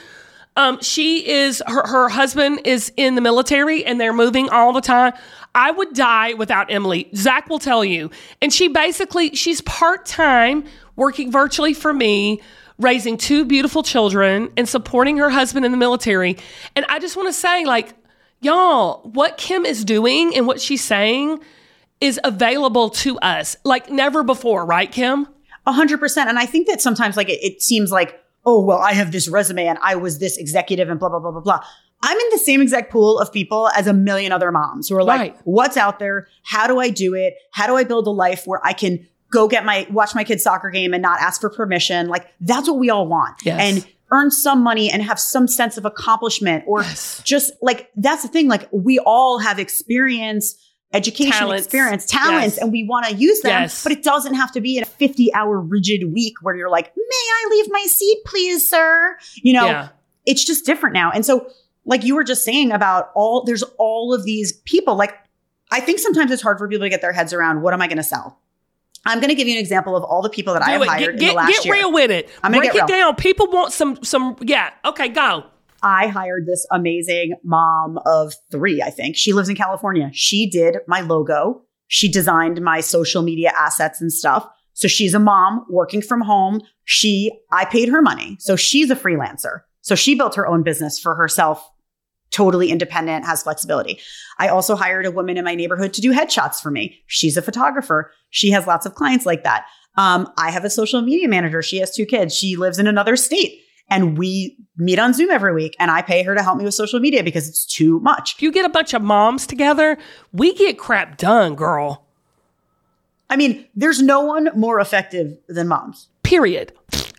[0.55, 4.81] um, she is her, her husband is in the military and they're moving all the
[4.81, 5.13] time.
[5.53, 7.09] I would die without Emily.
[7.15, 8.09] Zach will tell you.
[8.41, 10.65] And she basically she's part time
[10.95, 12.41] working virtually for me,
[12.77, 16.37] raising two beautiful children and supporting her husband in the military.
[16.75, 17.93] And I just want to say, like,
[18.41, 21.39] y'all, what Kim is doing and what she's saying
[22.01, 25.27] is available to us like never before, right, Kim?
[25.65, 26.29] A hundred percent.
[26.29, 29.27] And I think that sometimes like it, it seems like, oh, well, I have this
[29.27, 31.59] resume and I was this executive and blah, blah, blah, blah, blah.
[32.03, 35.03] I'm in the same exact pool of people as a million other moms who are
[35.03, 35.37] like, Right.
[35.45, 36.27] what's out there?
[36.43, 37.33] How do I do it?
[37.51, 40.43] How do I build a life where I can go get my, watch my kid's
[40.43, 42.07] soccer game and not ask for permission?
[42.07, 43.37] Like that's what we all want.
[43.43, 43.59] Yes.
[43.59, 47.21] And earn some money and have some sense of accomplishment or Yes.
[47.25, 48.47] just like, that's the thing.
[48.47, 50.55] Like we all have experience,
[50.95, 51.65] education, Talents.
[51.65, 52.57] experience, talents, Yes.
[52.57, 53.83] and we want to use them, Yes.
[53.83, 56.91] but it doesn't have to be in a 50 hour rigid week where you're like,
[56.95, 59.17] may I leave my seat, please, sir?
[59.35, 59.87] You know, Yeah.
[60.25, 61.11] it's just different now.
[61.11, 61.47] And so,
[61.85, 64.95] like you were just saying about all, there's all of these people.
[64.95, 65.13] Like,
[65.71, 67.87] I think sometimes it's hard for people to get their heads around what am I
[67.87, 68.39] going to sell?
[69.05, 70.87] I'm going to give you an example of all the people that I have it.
[70.87, 71.73] hired Get, in the get, last get year.
[71.75, 72.27] real with it.
[72.43, 72.99] I'm gonna Break get it real.
[72.99, 73.15] down.
[73.17, 74.71] People want some some yeah.
[74.83, 75.43] Okay, go.
[75.81, 79.15] I hired this amazing mom of three, I think.
[79.15, 80.09] She lives in California.
[80.13, 81.61] She did my logo.
[81.87, 84.47] She designed my social media assets and stuff.
[84.73, 86.61] So she's a mom working from home.
[86.83, 88.37] She, I paid her money.
[88.39, 89.61] So she's a freelancer.
[89.81, 91.63] So she built her own business for herself,
[92.31, 93.99] totally independent, has flexibility.
[94.39, 96.99] I also hired a woman in my neighborhood to do headshots for me.
[97.05, 98.11] She's a photographer.
[98.31, 99.65] She has lots of clients like that.
[99.97, 101.61] Um, I have a social media manager.
[101.61, 102.35] She has two kids.
[102.35, 106.23] She lives in another state and we meet on Zoom every week and I pay
[106.23, 108.35] her to help me with social media because it's too much.
[108.35, 109.97] If you get a bunch of moms together,
[110.33, 112.05] we get crap done, girl.
[113.29, 116.07] I mean, there's no one more effective than moms.
[116.23, 116.73] Period.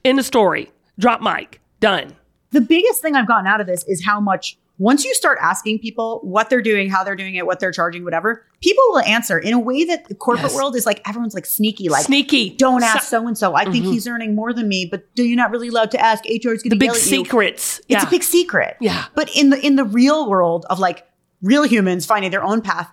[0.04, 0.70] In the story.
[0.98, 1.60] Drop mic.
[1.80, 2.16] Done.
[2.52, 5.78] The biggest thing I've gotten out of this is how much once you start asking
[5.78, 9.38] people what they're doing, how they're doing it, what they're charging, whatever, people will answer
[9.38, 10.54] in a way that the corporate Yes.
[10.54, 12.50] world is like everyone's like sneaky, like Sneaky.
[12.56, 13.54] don't ask so and so.
[13.54, 13.92] I think mm-hmm.
[13.92, 16.24] he's earning more than me, but do you not really allowed to ask?
[16.24, 17.24] HR is going the to big yell at you.
[17.24, 17.80] secrets.
[17.88, 18.76] It's a big secret.
[18.80, 19.06] Yeah.
[19.14, 21.06] But in the in the real world of like
[21.42, 22.90] real humans finding their own path,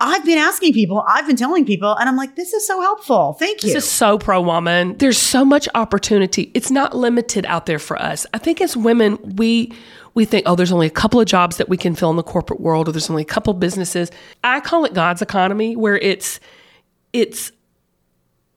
[0.00, 3.32] I've been asking people, I've been telling people, and I'm like, this is so helpful.
[3.32, 3.72] Thank you.
[3.72, 4.96] This is so pro woman.
[4.98, 6.52] There's so much opportunity.
[6.54, 8.24] It's not limited out there for us.
[8.32, 9.72] I think as women, we
[10.18, 12.24] we think, oh, there's only a couple of jobs that we can fill in the
[12.24, 14.10] corporate world, or there's only a couple of businesses.
[14.42, 16.40] I call it God's economy, where it's
[17.12, 17.52] it's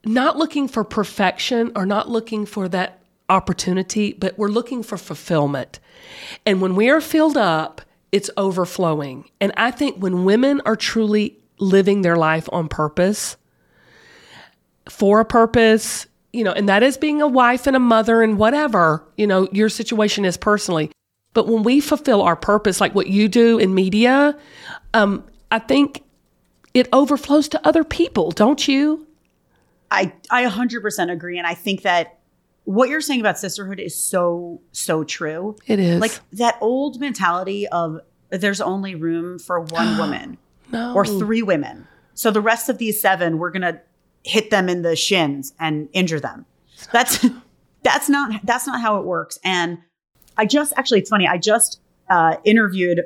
[0.04, 5.80] not looking for perfection or not looking for that opportunity, but we're looking for fulfillment.
[6.48, 9.30] And when we are filled up, it's overflowing.
[9.40, 13.38] And I think when women are truly living their life on purpose,
[14.90, 18.40] for a purpose, you know, and that is being a wife and a mother and
[18.40, 20.92] whatever, you know, your situation is personally.
[21.34, 24.38] But when we fulfill our purpose, like what you do in media,
[24.94, 26.04] um, I think
[26.74, 29.08] it overflows to other people, don't you?
[29.90, 32.20] I I 100% agree, and I think that
[32.64, 35.56] what you're saying about sisterhood is so so true.
[35.68, 36.00] It is.
[36.00, 40.38] Like that old mentality of there's only room for one woman
[40.72, 40.94] no.
[40.94, 43.82] or three women, so the rest of these seven we're gonna
[44.24, 46.46] hit them in the shins and injure them.
[46.94, 47.26] That's
[47.84, 49.40] that's not that's not how it works.
[49.44, 49.80] And
[50.42, 51.28] I just actually it's funny.
[51.28, 53.04] I just uh, interviewed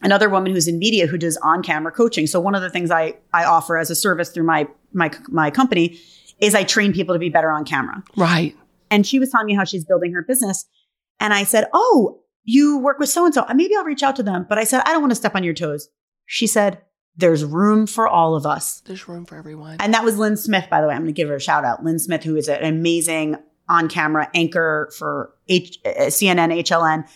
[0.00, 2.26] another woman who's in media who does on-camera coaching.
[2.26, 5.50] So one of the things I I offer as a service through my my my
[5.50, 5.98] company
[6.40, 8.02] is I train people to be better on camera.
[8.16, 8.56] Right.
[8.90, 10.64] And she was telling me how she's building her business,
[11.20, 13.44] and I said, "Oh, you work with so and so.
[13.54, 15.44] Maybe I'll reach out to them." But I said, "I don't want to step on
[15.44, 15.90] your toes."
[16.24, 16.80] She said,
[17.16, 19.76] "There's room for all of us." There's room for everyone.
[19.80, 20.94] And that was Lynn Smith, by the way.
[20.94, 21.84] I'm going to give her a shout out.
[21.84, 23.36] Lynn Smith, who is an amazing
[23.68, 27.08] on camera anchor for H- uh, CNN, HLN.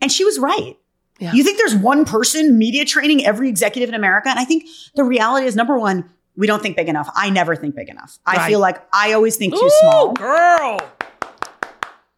[0.00, 0.76] And she was right.
[1.20, 1.32] Yeah.
[1.32, 4.28] You think there's one person media training every executive in America?
[4.28, 7.08] And I think the reality is number one, we don't think big enough.
[7.14, 8.18] I never think big enough.
[8.26, 10.12] I feel like I always think too Ooh, small.
[10.14, 10.78] girl.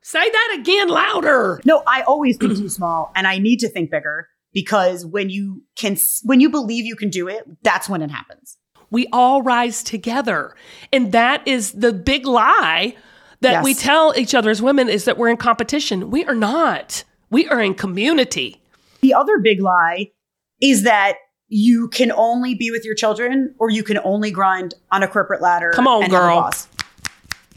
[0.00, 1.60] Say that again louder.
[1.64, 5.64] No, I always think too small and I need to think bigger because when you
[5.76, 8.56] can, when you believe you can do it, that's when it happens.
[8.90, 10.54] We all rise together.
[10.92, 12.94] And that is the big lie
[13.40, 13.64] that Yes.
[13.64, 16.10] we tell each other as women is that we're in competition.
[16.10, 17.04] We are not.
[17.30, 18.60] We are in community.
[19.00, 20.10] The other big lie
[20.60, 21.16] is that
[21.48, 25.40] you can only be with your children or you can only grind on a corporate
[25.40, 25.70] ladder.
[25.74, 26.36] Come on, and have a girl.
[26.36, 26.68] boss.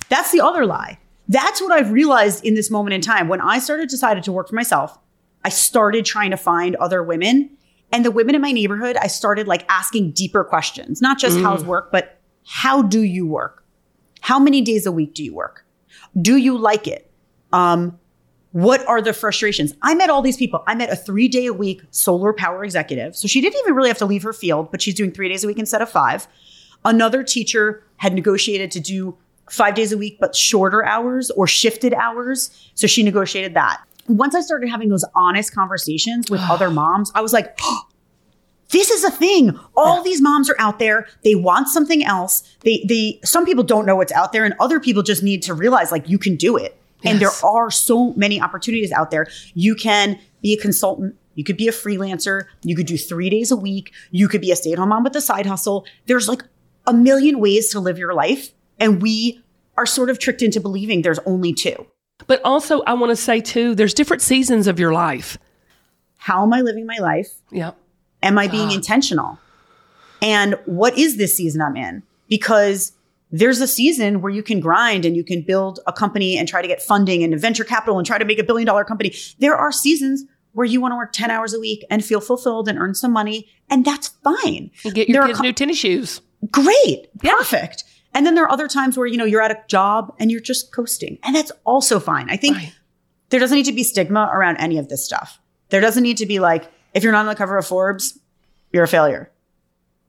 [0.09, 0.99] That's the other lie.
[1.27, 3.27] That's what I've realized in this moment in time.
[3.27, 4.97] When I started decided to work for myself,
[5.45, 7.55] I started trying to find other women.
[7.91, 11.63] And the women in my neighborhood, I started like asking deeper questions, not just how's
[11.63, 11.67] mm.
[11.67, 13.63] work, but how do you work?
[14.21, 15.65] How many days a week do you work?
[16.19, 17.11] Do you like it?
[17.51, 17.99] Um,
[18.51, 19.73] what are the frustrations?
[19.81, 20.63] I met all these people.
[20.67, 23.15] I met a three day a week solar power executive.
[23.15, 25.43] So she didn't even really have to leave her field, but she's doing three days
[25.43, 26.27] a week instead of five.
[26.83, 29.17] Another teacher had negotiated to do
[29.49, 32.49] five days a week, but shorter hours or shifted hours.
[32.75, 33.81] So she negotiated that.
[34.07, 37.59] Once I started having those honest conversations with other moms, I was like,
[38.71, 39.59] this is a thing.
[39.75, 41.07] All these moms are out there.
[41.23, 42.43] They want something else.
[42.61, 45.53] They, they, some people don't know what's out there and other people just need to
[45.53, 46.79] realize like you can do it.
[47.03, 49.27] And there are so many opportunities out there.
[49.53, 51.15] You can be a consultant.
[51.35, 52.43] You could be a freelancer.
[52.63, 53.93] You could do three days a week.
[54.11, 55.85] You could be a stay at home mom with a side hustle.
[56.07, 56.43] There's like
[56.85, 58.51] a million ways to live your life.
[58.79, 59.41] And we
[59.77, 61.87] are sort of tricked into believing there's only two.
[62.27, 65.37] But also, I want to say too, there's different seasons of your life.
[66.17, 67.29] How am I living my life?
[67.49, 67.71] Yeah.
[68.21, 68.73] Am I being ah.
[68.73, 69.39] intentional?
[70.21, 72.03] And what is this season I'm in?
[72.27, 72.91] Because
[73.31, 76.61] there's a season where you can grind and you can build a company and try
[76.61, 79.13] to get funding and venture capital and try to make a billion dollar company.
[79.39, 82.67] There are seasons where you want to work 10 hours a week and feel fulfilled
[82.67, 83.47] and earn some money.
[83.69, 84.71] And that's fine.
[84.83, 86.21] You get your are kids co- new tennis shoes.
[86.51, 87.07] Great.
[87.21, 87.33] Yeah.
[87.37, 87.83] Perfect.
[88.13, 90.39] And then there are other times where, you know, you're at a job and you're
[90.39, 91.19] just coasting.
[91.23, 92.29] And that's also fine.
[92.29, 92.73] I think Right.
[93.29, 95.39] there doesn't need to be stigma around any of this stuff.
[95.69, 98.19] There doesn't need to be like, if you're not on the cover of Forbes,
[98.71, 99.31] you're a failure.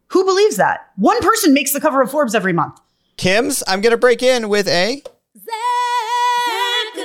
[0.08, 0.90] Who believes that?
[0.96, 2.78] One person makes the cover of Forbes every month.
[3.16, 5.02] Kim's, I'm going to break in with a.
[5.36, 6.96] Zack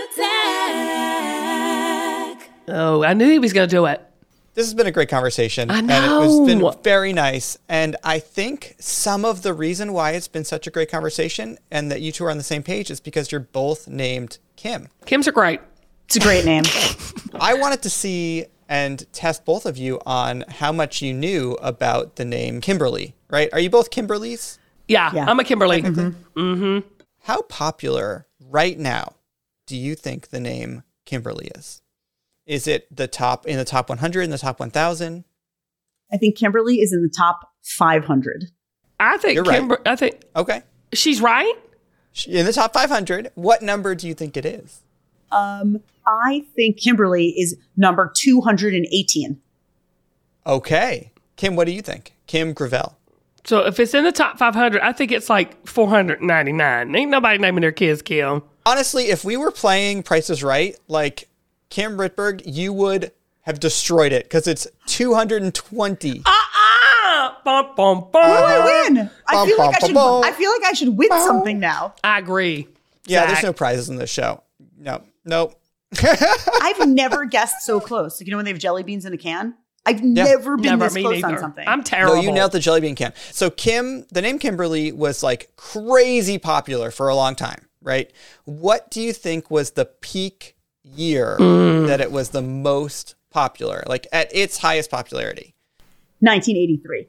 [1.06, 2.50] attack.
[2.68, 4.02] Oh, I knew he was going to do it.
[4.56, 5.70] This has been a great conversation.
[5.70, 6.46] I And it was know.
[6.46, 7.58] been very nice.
[7.68, 11.92] And I think some of the reason why it's been such a great conversation and
[11.92, 14.88] that you two are on the same page is because you're both named Kim.
[15.06, 15.60] Kim's are great.
[16.06, 16.64] It's a great name.
[17.40, 22.16] I wanted to see and test both of you on how much you knew about
[22.16, 23.50] the name Kimberly, right?
[23.54, 24.58] Are you both Kimberlys?
[24.88, 25.26] Yeah, Yeah.
[25.28, 25.82] I'm a Kimberly.
[25.82, 26.80] mm-hmm
[27.24, 29.14] How popular right now
[29.68, 31.82] do you think the name Kimberly is?
[32.46, 35.24] Is it the top in the top 100 in the top 1000?
[36.12, 38.46] I think Kimberly is in the top 500.
[39.00, 39.80] I think You're right.
[39.88, 40.62] I think Okay.
[40.94, 41.54] she's right.
[42.28, 44.82] In the top 500, what number do you think it is?
[45.32, 49.40] Um, I think Kimberly is number 218.
[50.48, 51.12] Okay.
[51.36, 52.14] Kim, what do you think?
[52.28, 52.98] Kim Gravel.
[53.44, 56.96] So if it's in the top 500, I think it's like 499.
[56.96, 58.42] Ain't nobody naming their kids Kim.
[58.66, 61.28] Honestly, if we were playing Price is Right, like
[61.70, 63.12] Kim Rittberg, you would
[63.42, 66.24] have destroyed it because it's 220.
[66.26, 68.22] Ah, bum, bum, bum.
[68.24, 69.10] I win.
[69.28, 69.94] I Bum, feel like I bum, should.
[69.94, 71.94] bum, I feel like I should win something now.
[72.04, 72.68] I agree.
[73.06, 73.44] yeah, there's Zach.
[73.44, 74.42] no prizes in this show.
[74.80, 75.52] No, no.
[76.62, 78.20] I've never guessed so close.
[78.20, 79.56] Like, you know when they have jelly beans in a can?
[79.86, 81.36] I've never been Never this close neither.
[81.36, 81.68] on something.
[81.68, 82.14] I'm terrible.
[82.16, 82.26] No, terrible.
[82.26, 83.14] you nailed the jelly bean can.
[83.32, 88.12] So Kim, the name Kimberly was like crazy popular for a long time, right?
[88.46, 91.88] What do you think was the peak year Mm.
[91.88, 95.54] that it was the most popular, like at its highest popularity?
[96.20, 97.08] 1983.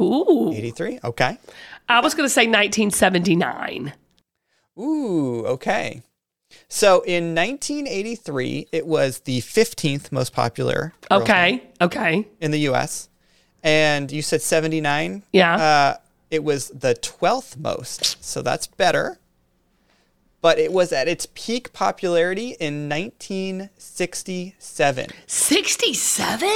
[0.00, 0.52] Ooh.
[0.52, 0.98] 83.
[1.04, 1.38] Okay.
[1.88, 3.92] I was going to say 1979.
[4.78, 6.02] Ooh, okay.
[6.68, 11.62] So in 1983, it was the 15th most popular girl's name Okay.
[11.80, 12.26] Okay.
[12.40, 13.08] in the US.
[13.62, 15.22] And you said 79?
[15.32, 15.56] Yeah.
[15.56, 15.96] Uh,
[16.30, 18.22] it was the 12th most.
[18.24, 19.18] So that's better.
[20.42, 25.06] But it was at its peak popularity in 1967.
[25.26, 26.48] 67?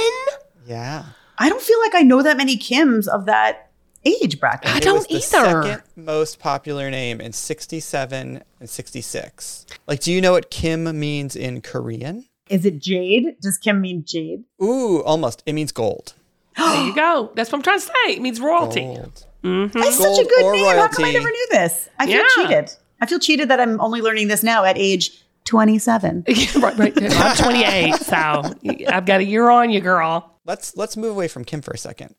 [0.65, 1.05] Yeah.
[1.37, 3.70] I don't feel like I know that many Kims of that
[4.05, 4.69] age bracket.
[4.71, 5.63] I it don't was the either.
[5.63, 9.65] second most popular name in 67 and 66.
[9.87, 12.25] Like, do you know what Kim means in Korean?
[12.49, 13.35] Is it Jade?
[13.41, 14.43] Does Kim mean Jade?
[14.61, 15.43] Ooh, almost.
[15.45, 16.13] It means gold.
[16.57, 17.31] There you go.
[17.35, 17.93] That's what I'm trying to say.
[18.13, 18.81] It means royalty.
[18.81, 19.25] Gold.
[19.43, 19.79] Mm-hmm.
[19.79, 20.65] That's such a good or name.
[20.77, 21.89] How come I never knew this?
[21.97, 22.27] I feel Yeah.
[22.35, 22.71] cheated.
[22.99, 26.25] I feel cheated that I'm only learning this now at age 27.
[26.59, 26.93] right, right.
[26.97, 28.15] I'm 28, so
[28.89, 30.37] I've got a year on you, girl.
[30.45, 32.15] Let's let's move away from Kim for a second.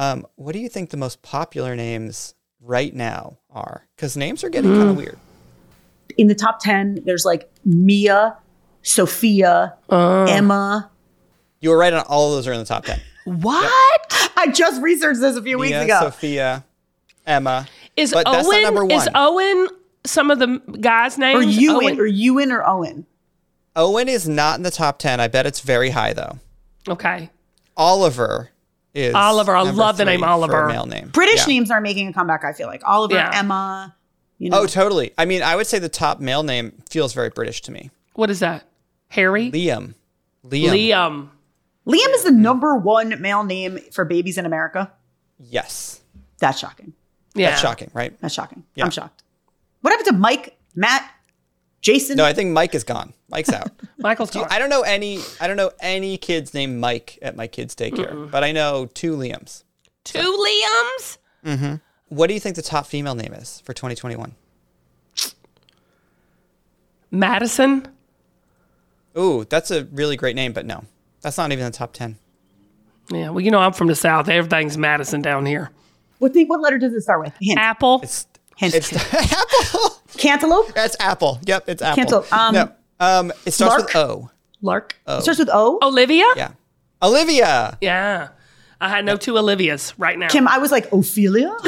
[0.00, 3.86] Um, what do you think the most popular names right now are?
[3.94, 4.78] Because names are getting Hmm.
[4.78, 5.18] kind of weird.
[6.16, 8.36] In the top 10, there's like Mia,
[8.82, 10.24] Sophia, Uh.
[10.24, 10.90] Emma.
[11.60, 12.98] You were right on all of those are in the top ten.
[13.26, 14.30] What?
[14.38, 15.98] I just researched this a few weeks ago.
[16.00, 16.64] Sophia,
[17.26, 17.68] Emma.
[17.96, 18.92] Is but that's not Owen number one.
[18.92, 19.68] is Owen
[20.06, 21.44] some of the guys' names?
[21.44, 22.00] Or Ewan, Owen?
[22.00, 23.04] or Ewan or Owen.
[23.76, 25.20] Owen is not in the top 10.
[25.20, 26.38] I bet it's very high, though.
[26.88, 27.28] okay.
[27.76, 28.50] Oliver
[28.94, 29.14] is.
[29.14, 30.66] Oliver, I love the name for a Oliver.
[30.66, 31.08] male name.
[31.08, 31.54] British Yeah.
[31.54, 32.44] names are making a comeback.
[32.44, 33.30] I feel like Oliver, Yeah.
[33.32, 33.94] Emma.
[34.38, 35.12] You know, Oh, totally.
[35.18, 37.90] I mean, I would say the top male name feels very British to me.
[38.14, 38.64] What is that?
[39.08, 39.50] Harry?
[39.50, 39.94] Liam.
[40.46, 40.70] Liam.
[40.72, 41.28] Liam.
[41.86, 44.90] Liam is the number one male name for babies in America.
[45.38, 46.00] Yes.
[46.38, 46.92] That's shocking.
[47.34, 47.50] Yeah.
[47.50, 48.16] That's shocking, right?
[48.20, 48.64] That's shocking.
[48.74, 48.84] Yeah.
[48.84, 49.22] I'm shocked.
[49.82, 51.08] What happened to Mike, Matt,
[51.80, 52.16] Jason?
[52.16, 53.14] No, I think Mike is gone.
[53.30, 53.70] Mike's out.
[53.98, 54.52] Michael's Do you- gone.
[54.52, 55.20] I don't know any.
[55.40, 59.16] I don't know any kids named Mike at my kids' daycare, but I know two
[59.16, 59.64] Liams.
[60.04, 61.18] Two Liams?
[61.44, 61.80] Mhm.
[62.08, 64.34] What do you think the top female name is for 2021?
[67.10, 67.86] Madison?
[69.18, 70.84] Ooh, that's a really great name, but no,
[71.20, 72.16] that's not even the top 10.
[73.10, 74.28] Yeah, well, you know, I'm from the South.
[74.28, 75.70] Everything's Madison down here.
[76.18, 77.32] What, thing, what letter does it start with?
[77.40, 77.58] Hint.
[77.58, 78.00] Apple?
[78.02, 78.26] It's
[78.56, 78.74] Hint.
[78.74, 79.99] it's Apple.
[80.20, 80.72] Cantaloupe?
[80.74, 81.40] That's Apple.
[81.46, 81.96] Yep, it's Apple.
[81.96, 82.26] Cancel.
[82.38, 83.86] Um, no, um, it starts Lark?
[83.86, 84.30] with O.
[84.62, 84.96] Lark?
[85.08, 85.78] It starts with O.
[85.82, 86.26] Olivia?
[86.36, 86.52] Yeah,
[87.02, 88.28] Olivia, Yeah.
[88.82, 90.28] I had no two Olivias right now.
[90.28, 91.54] Kim, I was like, Ophelia?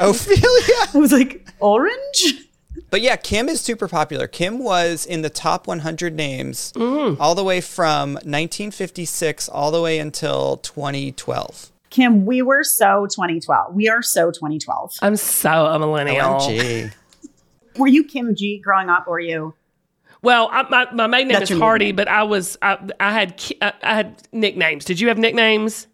[0.00, 0.76] Ophelia.
[0.94, 2.46] I was like, Orange?
[2.90, 4.26] But yeah, Kim is super popular.
[4.26, 7.16] Kim was in the top 100 names Mm.
[7.20, 11.70] all the way from 1956 all the way until 2012.
[11.90, 13.74] Kim, we were so 2012.
[13.74, 14.94] We are so 2012.
[15.02, 16.34] I'm so a millennial.
[16.40, 16.92] OMG.
[17.76, 19.06] Were you Kim G growing up?
[19.06, 19.54] Or were you?
[20.22, 21.96] Well, I, my, my maiden name That's is Hardy, name.
[21.96, 24.84] but I was I, I had I, I had nicknames.
[24.84, 25.86] Did you have nicknames?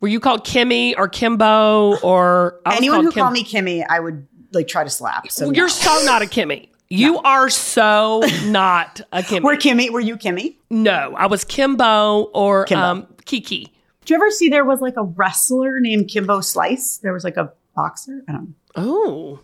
[0.00, 3.84] Were you called Kimmy or Kimbo or I was Anyone who Kim- called me Kimmy,
[3.88, 5.30] I would like try to slap.
[5.30, 5.72] So Well, You're no.
[5.72, 6.68] so not a Kimmy.
[6.90, 9.42] You are so not a Kimmy.
[9.42, 9.90] Were Kimmy?
[9.90, 10.56] Were you Kimmy?
[10.70, 12.82] no, I was Kimbo or Kimbo.
[12.82, 13.70] Um, Kiki.
[14.06, 16.96] Do you ever see there was like a wrestler named Kimbo Slice?
[17.02, 18.22] There was like a boxer.
[18.26, 18.54] I don't know.
[18.76, 19.40] Oh.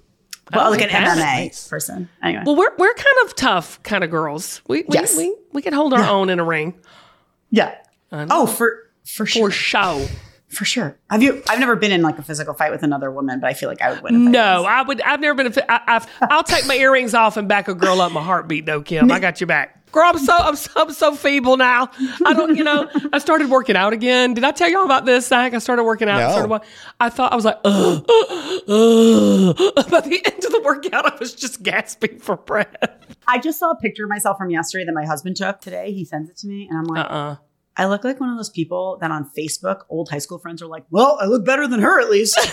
[0.52, 0.90] Well, I oh, like an.
[0.90, 1.68] MMA Nice.
[1.68, 2.08] person.
[2.22, 2.42] Anyway.
[2.44, 4.60] Well, we're we're kind of tough kind of girls.
[4.68, 5.16] We we Yes.
[5.16, 6.74] we, we can hold our own in a ring
[7.50, 7.74] yeah.
[8.12, 9.50] Oh, for for for sure.
[9.50, 10.06] show.
[10.48, 10.96] For sure.
[11.10, 11.42] Have you?
[11.48, 13.82] I've never been in like a physical fight with another woman, but I feel like
[13.82, 14.30] I would win.
[14.30, 14.66] No, was.
[14.70, 15.00] I would.
[15.00, 15.52] I've never been.
[15.52, 18.66] A, I, I've, I'll take my earrings off and back a girl up my heartbeat.
[18.66, 19.10] though, Kim.
[19.10, 19.83] I got your back.
[19.94, 21.88] Girl, I'm so I'm so, I'm so feeble now.
[22.26, 22.56] I don't.
[22.56, 24.34] You know, I started working out again.
[24.34, 25.54] Did I tell y'all about this, Zach?
[25.54, 26.18] I started working out.
[26.18, 26.30] No.
[26.30, 26.60] Started, wa-
[26.98, 29.56] I thought I was like, ugh, ugh.
[29.90, 32.74] By the end of the workout, I was just gasping for breath.
[33.28, 35.92] I just saw a picture of myself from yesterday that my husband took today.
[35.92, 37.36] He sends it to me, and I'm like, Uh-uh.
[37.76, 40.66] I look like one of those people that on Facebook, old high school friends are
[40.66, 42.36] like, "Well, I look better than her at least."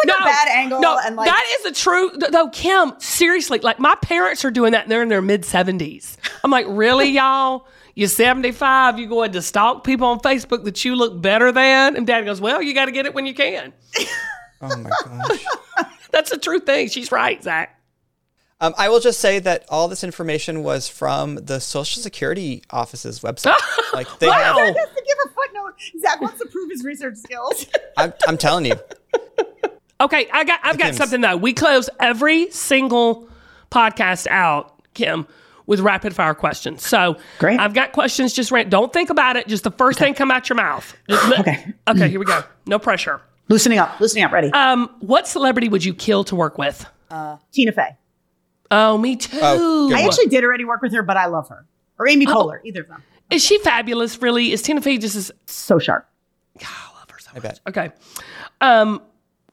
[0.04, 2.93] it's just like a bad angle, No, and like that is a truth, Though Kim,
[2.99, 6.18] seriously, like my parents are doing that, and they're in their mid seventies.
[6.43, 7.68] I'm like, really, y'all?
[7.95, 8.97] You're 75.
[8.97, 11.95] You going to stalk people on Facebook that you look better than?
[11.95, 13.72] And Dad goes, well, you got to get it when you can.
[14.66, 14.89] Oh my
[15.28, 15.43] gosh.
[16.12, 16.88] That's a true thing.
[16.88, 17.80] She's right, Zach.
[18.62, 23.20] Um, I will just say that all this information was from the Social Security office's
[23.20, 23.60] website.
[23.93, 24.36] like they Wow.
[24.41, 25.74] have, Zach has to give a footnote.
[25.99, 27.66] Zach wants to prove his research skills.
[27.97, 28.76] I'm, I'm telling you.
[30.04, 30.60] Okay, I got.
[30.64, 31.38] I've got something though.
[31.38, 33.28] We close every single
[33.72, 35.26] podcast out, Kim,
[35.66, 36.86] with rapid fire questions.
[36.86, 37.60] So Great.
[37.60, 38.34] I've got questions.
[38.34, 38.70] Just ran.
[38.70, 39.47] Don't think about it.
[39.47, 40.95] Just the first thing come out your mouth.
[41.10, 41.74] Just Okay.
[41.88, 42.10] Okay.
[42.10, 42.43] Here we go.
[42.66, 43.22] No pressure.
[43.49, 44.51] loosening up, loosening up, ready.
[44.51, 46.86] Um, what celebrity would you kill to work with?
[47.10, 47.95] Uh, Tina Fey.
[48.72, 49.38] Oh, me too.
[49.41, 50.06] Oh, I one.
[50.06, 51.66] actually did already work with her, but I love her.
[51.99, 52.34] Or Amy Oh.
[52.34, 53.04] Poehler, either of them.
[53.30, 54.20] Is she fabulous?
[54.22, 54.51] Really?
[54.51, 56.08] Is Tina Fey just as So sharp.
[56.60, 56.66] I
[56.99, 57.43] love her so I much.
[57.43, 57.60] bet.
[57.68, 57.91] okay?
[58.62, 59.01] Um,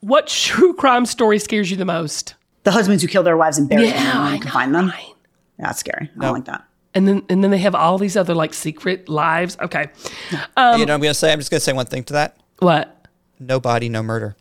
[0.00, 2.34] what true crime story scares you the most?
[2.64, 4.50] The husbands who kill their wives and bury them Yeah, and no I one can
[4.50, 4.88] find them.
[4.88, 5.14] right?
[5.58, 6.10] Yeah, that's scary.
[6.18, 6.64] I don't like that.
[6.94, 9.56] And then and then they have all these other like secret lives.
[9.60, 9.88] Okay.
[10.32, 11.32] you Um, know, what I'm gonna say.
[11.32, 12.36] I'm just gonna say one thing to that.
[12.58, 13.06] What?
[13.38, 14.36] No body, no murder.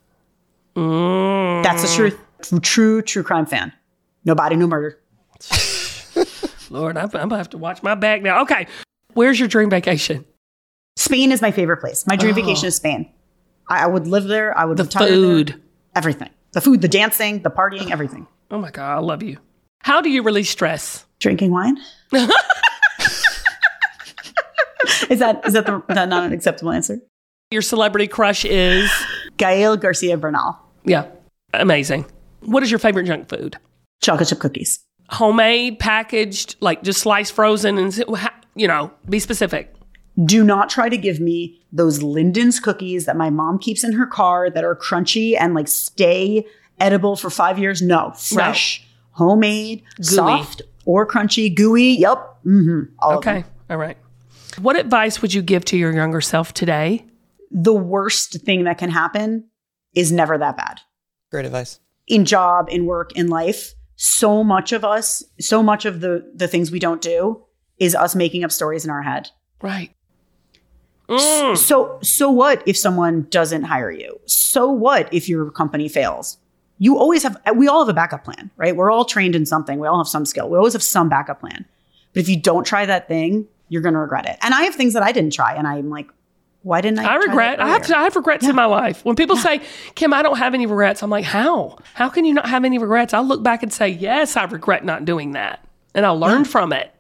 [0.76, 2.18] That's the truth.
[2.42, 3.72] True, true, true crime fan.
[4.26, 5.00] No body, no murder.
[6.70, 8.42] Lord, I'm, I'm gonna have to watch my back now.
[8.42, 8.68] Okay.
[9.14, 10.26] Where's your dream vacation?
[10.96, 12.06] Spain is my favorite place.
[12.08, 13.12] My dream vacation is Spain.
[13.70, 14.58] I, I would live there.
[14.58, 15.16] I would The retire there.
[15.16, 15.62] food.
[15.96, 16.30] Everything.
[16.54, 18.28] The food, the dancing, the partying, everything.
[18.52, 19.38] Oh my God, I love you.
[19.82, 21.06] How do you release stress?
[21.20, 21.78] Drinking wine.
[25.10, 27.00] is that is that, the, that not an acceptable answer?
[27.52, 28.90] Your celebrity crush is
[29.38, 30.58] Gael Garcia Bernal.
[30.86, 31.06] yeah,
[31.54, 32.06] amazing.
[32.42, 33.58] What is your favorite junk food?
[34.02, 34.80] Chocolate chip cookies.
[35.10, 38.06] Homemade, packaged, like just sliced, frozen, and
[38.56, 39.74] you know, be specific.
[40.26, 44.06] Do not try to give me those Linden's cookies that my mom keeps in her
[44.06, 46.46] car that are crunchy and like stay
[46.80, 47.82] edible for five years.
[47.82, 51.98] No, fresh, homemade, soft or crunchy, gooey.
[51.98, 52.18] Yep.
[52.46, 52.94] Mm-hmm.
[53.00, 53.18] All.
[53.18, 53.98] Okay, all right.
[54.60, 57.06] What advice would you give to your younger self today?
[57.52, 59.46] the worst thing that can happen
[59.94, 60.82] is never that bad.
[61.32, 61.80] Great advice.
[62.08, 66.48] In job, in work, in life, so much of us, so much of the the
[66.48, 67.44] things we don't do
[67.78, 69.30] is us making up stories in our head.
[69.62, 69.92] Right.
[71.10, 71.58] Mm.
[71.58, 74.20] So so what if someone doesn't hire you?
[74.26, 76.38] So what if your company fails?
[76.78, 78.76] You always have we all have a backup plan, right?
[78.76, 79.80] We're all trained in something.
[79.80, 80.50] We all have some skill.
[80.50, 81.66] We always have some backup plan.
[82.14, 84.38] But if you don't try that thing, you're going to regret it.
[84.42, 86.10] And I have things that I didn't try and I'm like
[86.62, 87.04] why didn't I?
[87.04, 87.60] I try regret.
[87.60, 87.96] I have earlier?
[87.96, 89.04] I have regrets in my life.
[89.06, 89.62] When people say,
[89.96, 91.78] "Kim, I don't have any regrets," I'm like, "How?
[91.94, 94.84] How can you not have any regrets?" I look back and say, "Yes, I regret
[94.84, 96.94] not doing that, and I learned from it."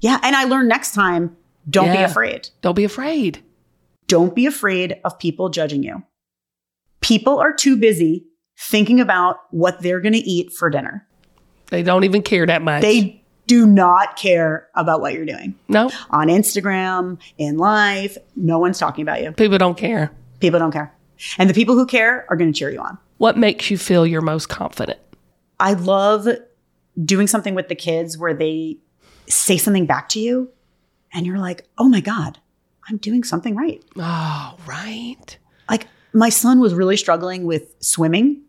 [0.00, 1.36] Yeah, and I learned next time,
[1.70, 2.48] don't be afraid.
[2.62, 3.42] Don't be afraid.
[4.06, 6.02] Don't be afraid of people judging you.
[7.00, 8.26] People are too busy
[8.58, 11.06] thinking about what they're going to eat for dinner.
[11.68, 12.82] They don't even care that much.
[12.82, 15.54] They do not care about what you're doing.
[15.68, 19.32] no, On Instagram, in life, no one's talking about you.
[19.32, 20.10] people don't care.
[20.40, 20.92] People don't care.
[21.38, 22.98] And the people who care are going to cheer you on.
[23.18, 24.98] What makes you feel you're most confident?
[25.58, 26.28] I love
[27.02, 28.78] doing something with the kids where they
[29.28, 30.50] say something back to you
[31.12, 32.38] and you're like, oh my God,
[32.88, 33.84] I'm doing something right.
[33.96, 35.38] Oh, right.
[35.68, 38.42] Like my son was really struggling with swimming,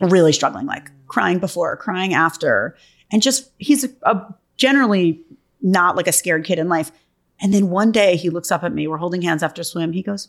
[0.00, 2.76] really struggling, like crying before, crying after.
[3.10, 5.20] And just, he's a, a generally
[5.60, 6.92] not like a scared kid in life.
[7.40, 9.92] And then one day he looks up at me, we're holding hands after swim.
[9.92, 10.28] He goes,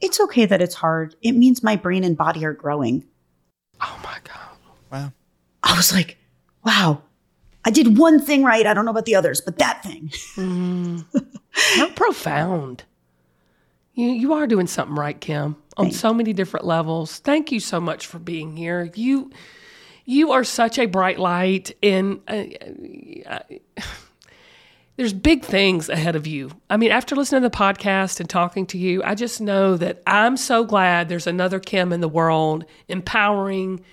[0.00, 1.14] It's okay that it's hard.
[1.22, 3.04] It means my brain and body are growing.
[3.80, 4.42] Oh my god.
[4.90, 5.12] Wow.
[5.62, 6.18] I was like,
[6.64, 7.02] wow,
[7.64, 8.66] I did one thing right.
[8.66, 10.10] I don't know about the others, but that thing.
[10.36, 11.18] Mm-hmm.
[11.76, 12.84] How profound.
[13.94, 17.18] You you are doing something right, Kim, on so many different levels.
[17.18, 18.90] Thank you so much for being here.
[18.94, 19.30] You
[20.04, 22.44] you are such a bright light and uh,
[23.26, 23.40] uh,
[24.96, 26.50] there's big things ahead of you.
[26.70, 30.02] I mean, after listening to the podcast and talking to you, I just know that
[30.06, 33.84] I'm so glad there's another Kim in the world empowering,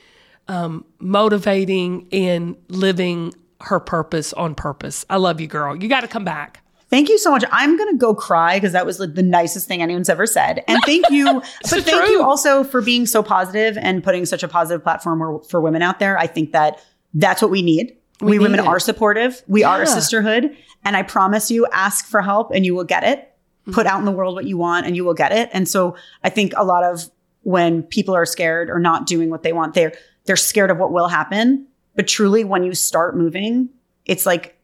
[0.47, 5.05] um, motivating, and living her purpose on purpose.
[5.10, 5.76] I love you, girl.
[5.76, 6.64] You got to come back.
[6.90, 7.44] Thank you so much.
[7.52, 10.64] I'm going to go cry because that was like the nicest thing anyone's ever said.
[10.68, 11.42] And thank you.
[11.70, 15.62] but thank you also for being so positive and putting such a positive platform for
[15.62, 16.18] women out there.
[16.18, 16.84] I think that
[17.14, 17.96] that's what we need.
[18.22, 18.68] We, need women it.
[18.68, 19.42] are supportive.
[19.48, 20.56] We are a sisterhood.
[20.84, 23.20] And I promise you, ask for help and you will get it.
[23.20, 23.74] Mm-hmm.
[23.74, 25.50] Put out in the world what you want and you will get it.
[25.54, 27.10] And so I think a lot of
[27.44, 29.94] when people are scared or not doing what they want, they're
[30.26, 31.68] they're scared of what will happen.
[31.96, 33.70] But truly, when you start moving,
[34.06, 34.59] it's like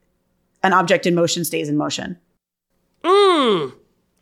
[0.66, 2.18] an object in motion stays in motion.
[3.04, 3.72] Mm,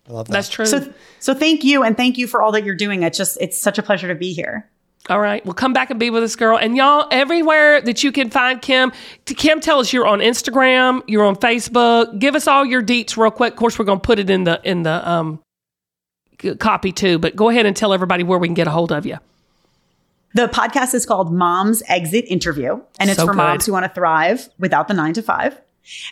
[0.10, 0.34] I love that.
[0.34, 0.66] that's true.
[0.66, 3.04] So, so thank you, and thank you for all that you're doing.
[3.04, 4.70] It's just, it's such a pleasure to be here.
[5.10, 5.46] All right.
[5.46, 6.58] Well, come back and be with us, girl.
[6.58, 8.94] And y'all, everywhere that you can find Kim,
[9.26, 12.20] Kim, tell us you're on Instagram, you're on Facebook.
[12.20, 13.54] Give us all your deets real quick.
[13.54, 15.42] Of course, we're going to put it in the in the um
[16.60, 17.20] copy too.
[17.20, 19.18] But go ahead and tell everybody where we can get a hold of you.
[20.36, 23.38] The podcast is called Mom's Exit Interview, and it's So for good.
[23.38, 25.60] moms who want to thrive without the nine to five.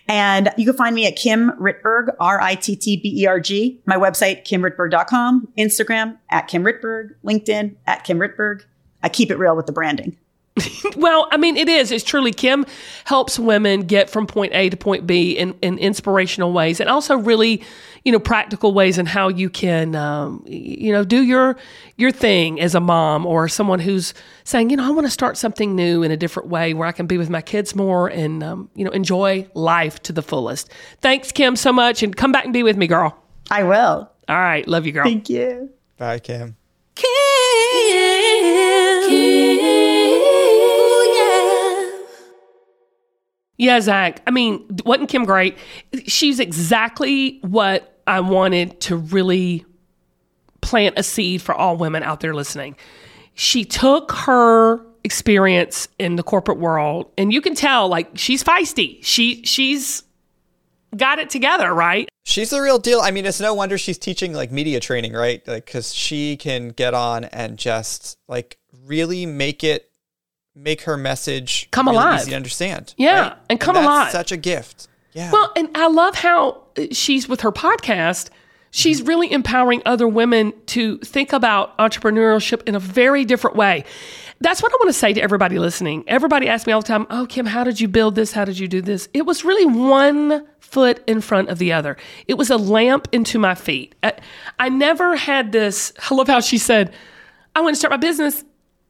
[0.08, 3.40] And you can find me at Kim Rittberg, R I T T B E R
[3.40, 3.80] G.
[3.86, 8.64] My website, kimrittberg.com, Instagram at Kim Rittberg, LinkedIn at Kim Rittberg.
[9.04, 10.18] I keep it real with the branding.
[10.98, 11.92] Well, I mean, it is.
[11.92, 12.66] It's truly Kim
[13.06, 17.16] helps women get from point A to point B in, in inspirational ways, and also
[17.16, 17.64] really,
[18.04, 21.58] you know, practical ways in how you can, um, you know, do your
[21.96, 25.38] your thing as a mom or someone who's saying, you know, I want to start
[25.38, 28.44] something new in a different way where I can be with my kids more and,
[28.44, 30.72] um, you know, enjoy life to the fullest.
[31.00, 33.18] Thanks, Kim, so much, and come back and be with me, girl.
[33.50, 34.12] I will.
[34.28, 35.06] All right, love you, girl.
[35.06, 35.70] Thank you.
[35.98, 36.58] Bye, Kim.
[43.62, 44.24] Yeah, Zach.
[44.26, 45.56] I mean, wasn't Kim great?
[46.08, 49.68] She's exactly what I wanted to really
[50.62, 52.76] plant a seed for all women out there listening.
[53.36, 58.98] She took her experience in the corporate world, and you can tell, like, she's feisty.
[59.04, 60.02] She she's
[60.98, 62.10] got it together, right?
[62.24, 63.00] She's the real deal.
[63.00, 65.48] I mean, it's no wonder she's teaching like media training, right?
[65.48, 68.58] Like, because she can get on and just like
[68.88, 69.91] really make it,
[70.56, 72.22] make her message Come really alive.
[72.22, 72.94] easy to understand.
[72.98, 73.38] Yeah, right?
[73.50, 74.12] and come that's alive.
[74.12, 74.88] Such a gift.
[75.14, 75.32] Yeah.
[75.32, 78.30] Well, and I love how uh, she's with her podcast.
[78.74, 83.84] She's really empowering other women to think about entrepreneurship in a very different way.
[84.40, 86.06] That's what I want to say to everybody listening.
[86.08, 88.32] Everybody asks me all the time, Oh, Kim, how did you build this?
[88.32, 89.10] How did you do this?
[89.14, 91.98] It was really one foot in front of the other.
[92.28, 93.94] It was a lamp into my feet.
[94.02, 94.14] I,
[94.58, 95.92] I never had this.
[96.10, 96.94] I love how she said,
[97.54, 98.46] I want to start my business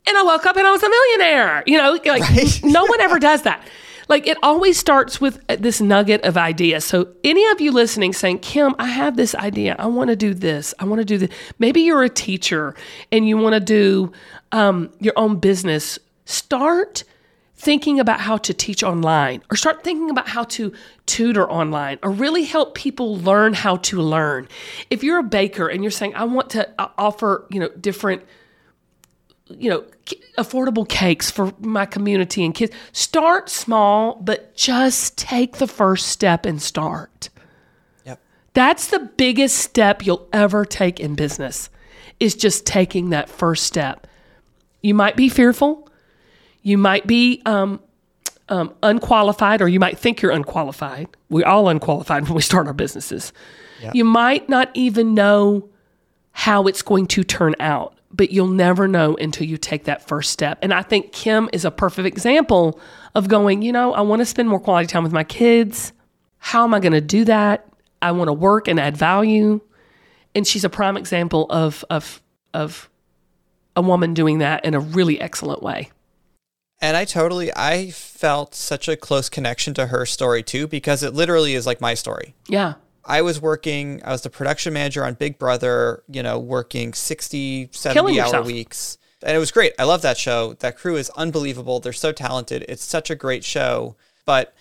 [0.08, 1.64] and I woke up and I was a millionaire.
[1.66, 2.60] You know, like Right.
[2.64, 3.66] no one ever does that.
[4.10, 6.82] Like it always starts with this nugget of idea.
[6.82, 9.76] So any of you listening saying, Kim, I have this idea.
[9.80, 10.74] I want to do this.
[10.80, 11.30] I want to do this.
[11.60, 12.76] Maybe you're a teacher
[13.12, 14.12] and you want to do
[14.52, 15.98] um, your own business.
[16.26, 17.06] Start
[17.56, 20.74] thinking about how to teach online or start thinking about how to
[21.06, 24.48] tutor online or really help people learn how to learn.
[24.90, 28.24] If you're a baker and you're saying, I want to uh, offer, you know, different
[29.58, 29.84] you know,
[30.38, 32.74] affordable cakes for my community and kids.
[32.92, 37.30] Start small, but just take the first step and start.
[38.06, 38.20] Yep.
[38.54, 41.70] That's the biggest step you'll ever take in business
[42.20, 44.08] is just taking that first step.
[44.82, 45.90] You might be fearful.
[46.62, 47.80] You might be um,
[48.50, 51.08] um, unqualified, or you might think you're unqualified.
[51.30, 53.34] We're all unqualified when we start our businesses.
[53.82, 53.96] Yep.
[53.96, 55.70] You might not even know
[56.34, 60.32] how it's going to turn out but you'll never know until you take that first
[60.32, 60.60] step.
[60.62, 62.80] And I think Kim is a perfect example
[63.16, 65.94] of going, you know, I want to spend more quality time with my kids.
[66.38, 67.68] How am I going to do that?
[68.02, 69.62] I want to work and add value.
[70.34, 72.22] And she's a prime example of of
[72.54, 72.90] of
[73.76, 75.90] a woman doing that in a really excellent way.
[76.80, 81.14] And I totally I felt such a close connection to her story too because it
[81.14, 82.34] literally is like my story.
[82.48, 82.76] Yeah.
[83.12, 87.68] I was working, I was the production manager on Big Brother, you know, working 60,
[87.70, 88.48] 70 Killing hour yourself.
[88.48, 88.98] weeks.
[89.22, 89.74] And it was great.
[89.78, 90.54] I love that show.
[90.54, 91.82] That crew is unbelievable.
[91.82, 92.64] They're so talented.
[92.70, 93.98] It's such a great show.
[94.26, 94.56] But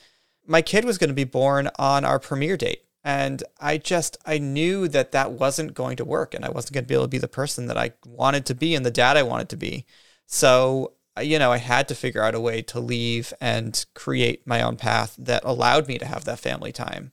[0.48, 2.82] my kid was going to be born on our premiere date.
[3.04, 6.84] And I just, I knew that that wasn't going to work and I wasn't going
[6.84, 9.16] to be able to be the person that I wanted to be and the dad
[9.16, 9.86] I wanted to be.
[10.26, 14.44] So, uh, you know, I had to figure out a way to leave and create
[14.44, 17.12] my own path that allowed me to have that family time.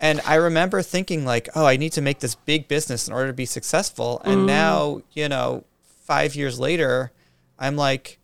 [0.00, 3.26] And I remember thinking like, oh, I need to make this big business in order
[3.28, 4.22] to be successful.
[4.24, 4.46] And mm.
[4.46, 5.64] now, you know,
[6.06, 7.12] 5 years later,
[7.58, 8.18] I'm like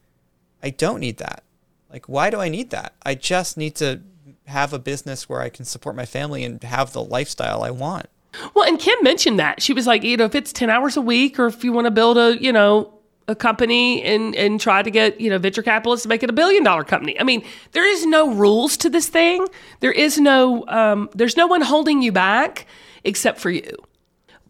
[0.62, 1.44] I don't need that.
[1.92, 2.94] Like why do I need that?
[3.04, 4.00] I just need to
[4.46, 8.06] have a business where I can support my family and have the lifestyle I want.
[8.54, 9.62] Well, and Kim mentioned that.
[9.62, 11.86] She was like, you know, if it's 10 hours a week or if you want
[11.86, 12.92] to build a, you know,
[13.28, 16.32] a company and and try to get, you know, venture capitalists to make it a
[16.32, 17.18] billion dollar company.
[17.18, 19.46] I mean, there is no rules to this thing.
[19.80, 22.66] There is no um there's no one holding you back
[23.04, 23.76] except for you.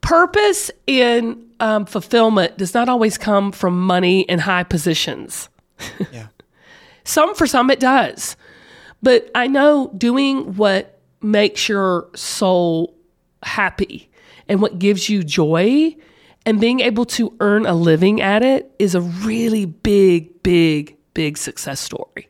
[0.00, 5.48] Purpose and um, fulfillment does not always come from money and high positions.
[6.12, 6.28] Yeah.
[7.04, 8.36] Some for some it does.
[9.02, 12.94] But I know doing what makes your soul
[13.42, 14.10] happy
[14.48, 15.94] and what gives you joy
[16.47, 21.36] and being able to earn a living at it is a really big, big, big
[21.36, 22.28] success story.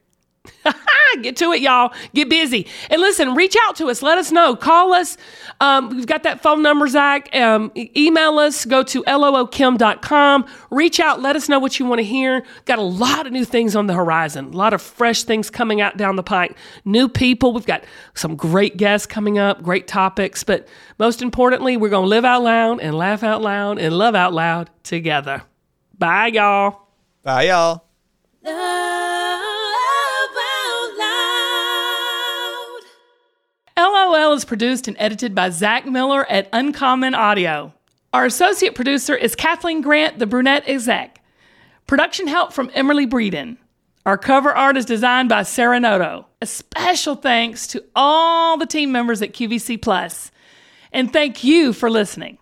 [1.22, 1.92] Get to it, y'all.
[2.14, 2.66] Get busy.
[2.90, 4.02] And listen, reach out to us.
[4.02, 4.54] Let us know.
[4.54, 5.16] Call us.
[5.60, 7.34] Um, we've got that phone number, Zach.
[7.34, 8.64] Um, email us.
[8.64, 10.46] Go to lookim.com.
[10.70, 11.20] Reach out.
[11.22, 12.44] Let us know what you want to hear.
[12.64, 14.46] Got a lot of new things on the horizon.
[14.46, 16.56] A lot of fresh things coming out down the pike.
[16.84, 17.52] New people.
[17.52, 20.44] We've got some great guests coming up, great topics.
[20.44, 24.14] But most importantly, we're going to live out loud and laugh out loud and love
[24.14, 25.42] out loud together.
[25.98, 26.88] Bye, y'all.
[27.22, 27.82] Bye y'all.
[33.78, 37.74] LOL is produced and edited by Zach Miller at Uncommon Audio.
[38.12, 41.20] Our associate producer is Kathleen Grant, the brunette exec.
[41.86, 43.58] Production help from Emily Breeden.
[44.06, 46.26] Our cover art is designed by Sarah Noto.
[46.40, 50.30] A special thanks to all the team members at QVC Plus.
[50.90, 52.38] And thank you for listening.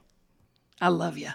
[0.80, 1.30] I love you.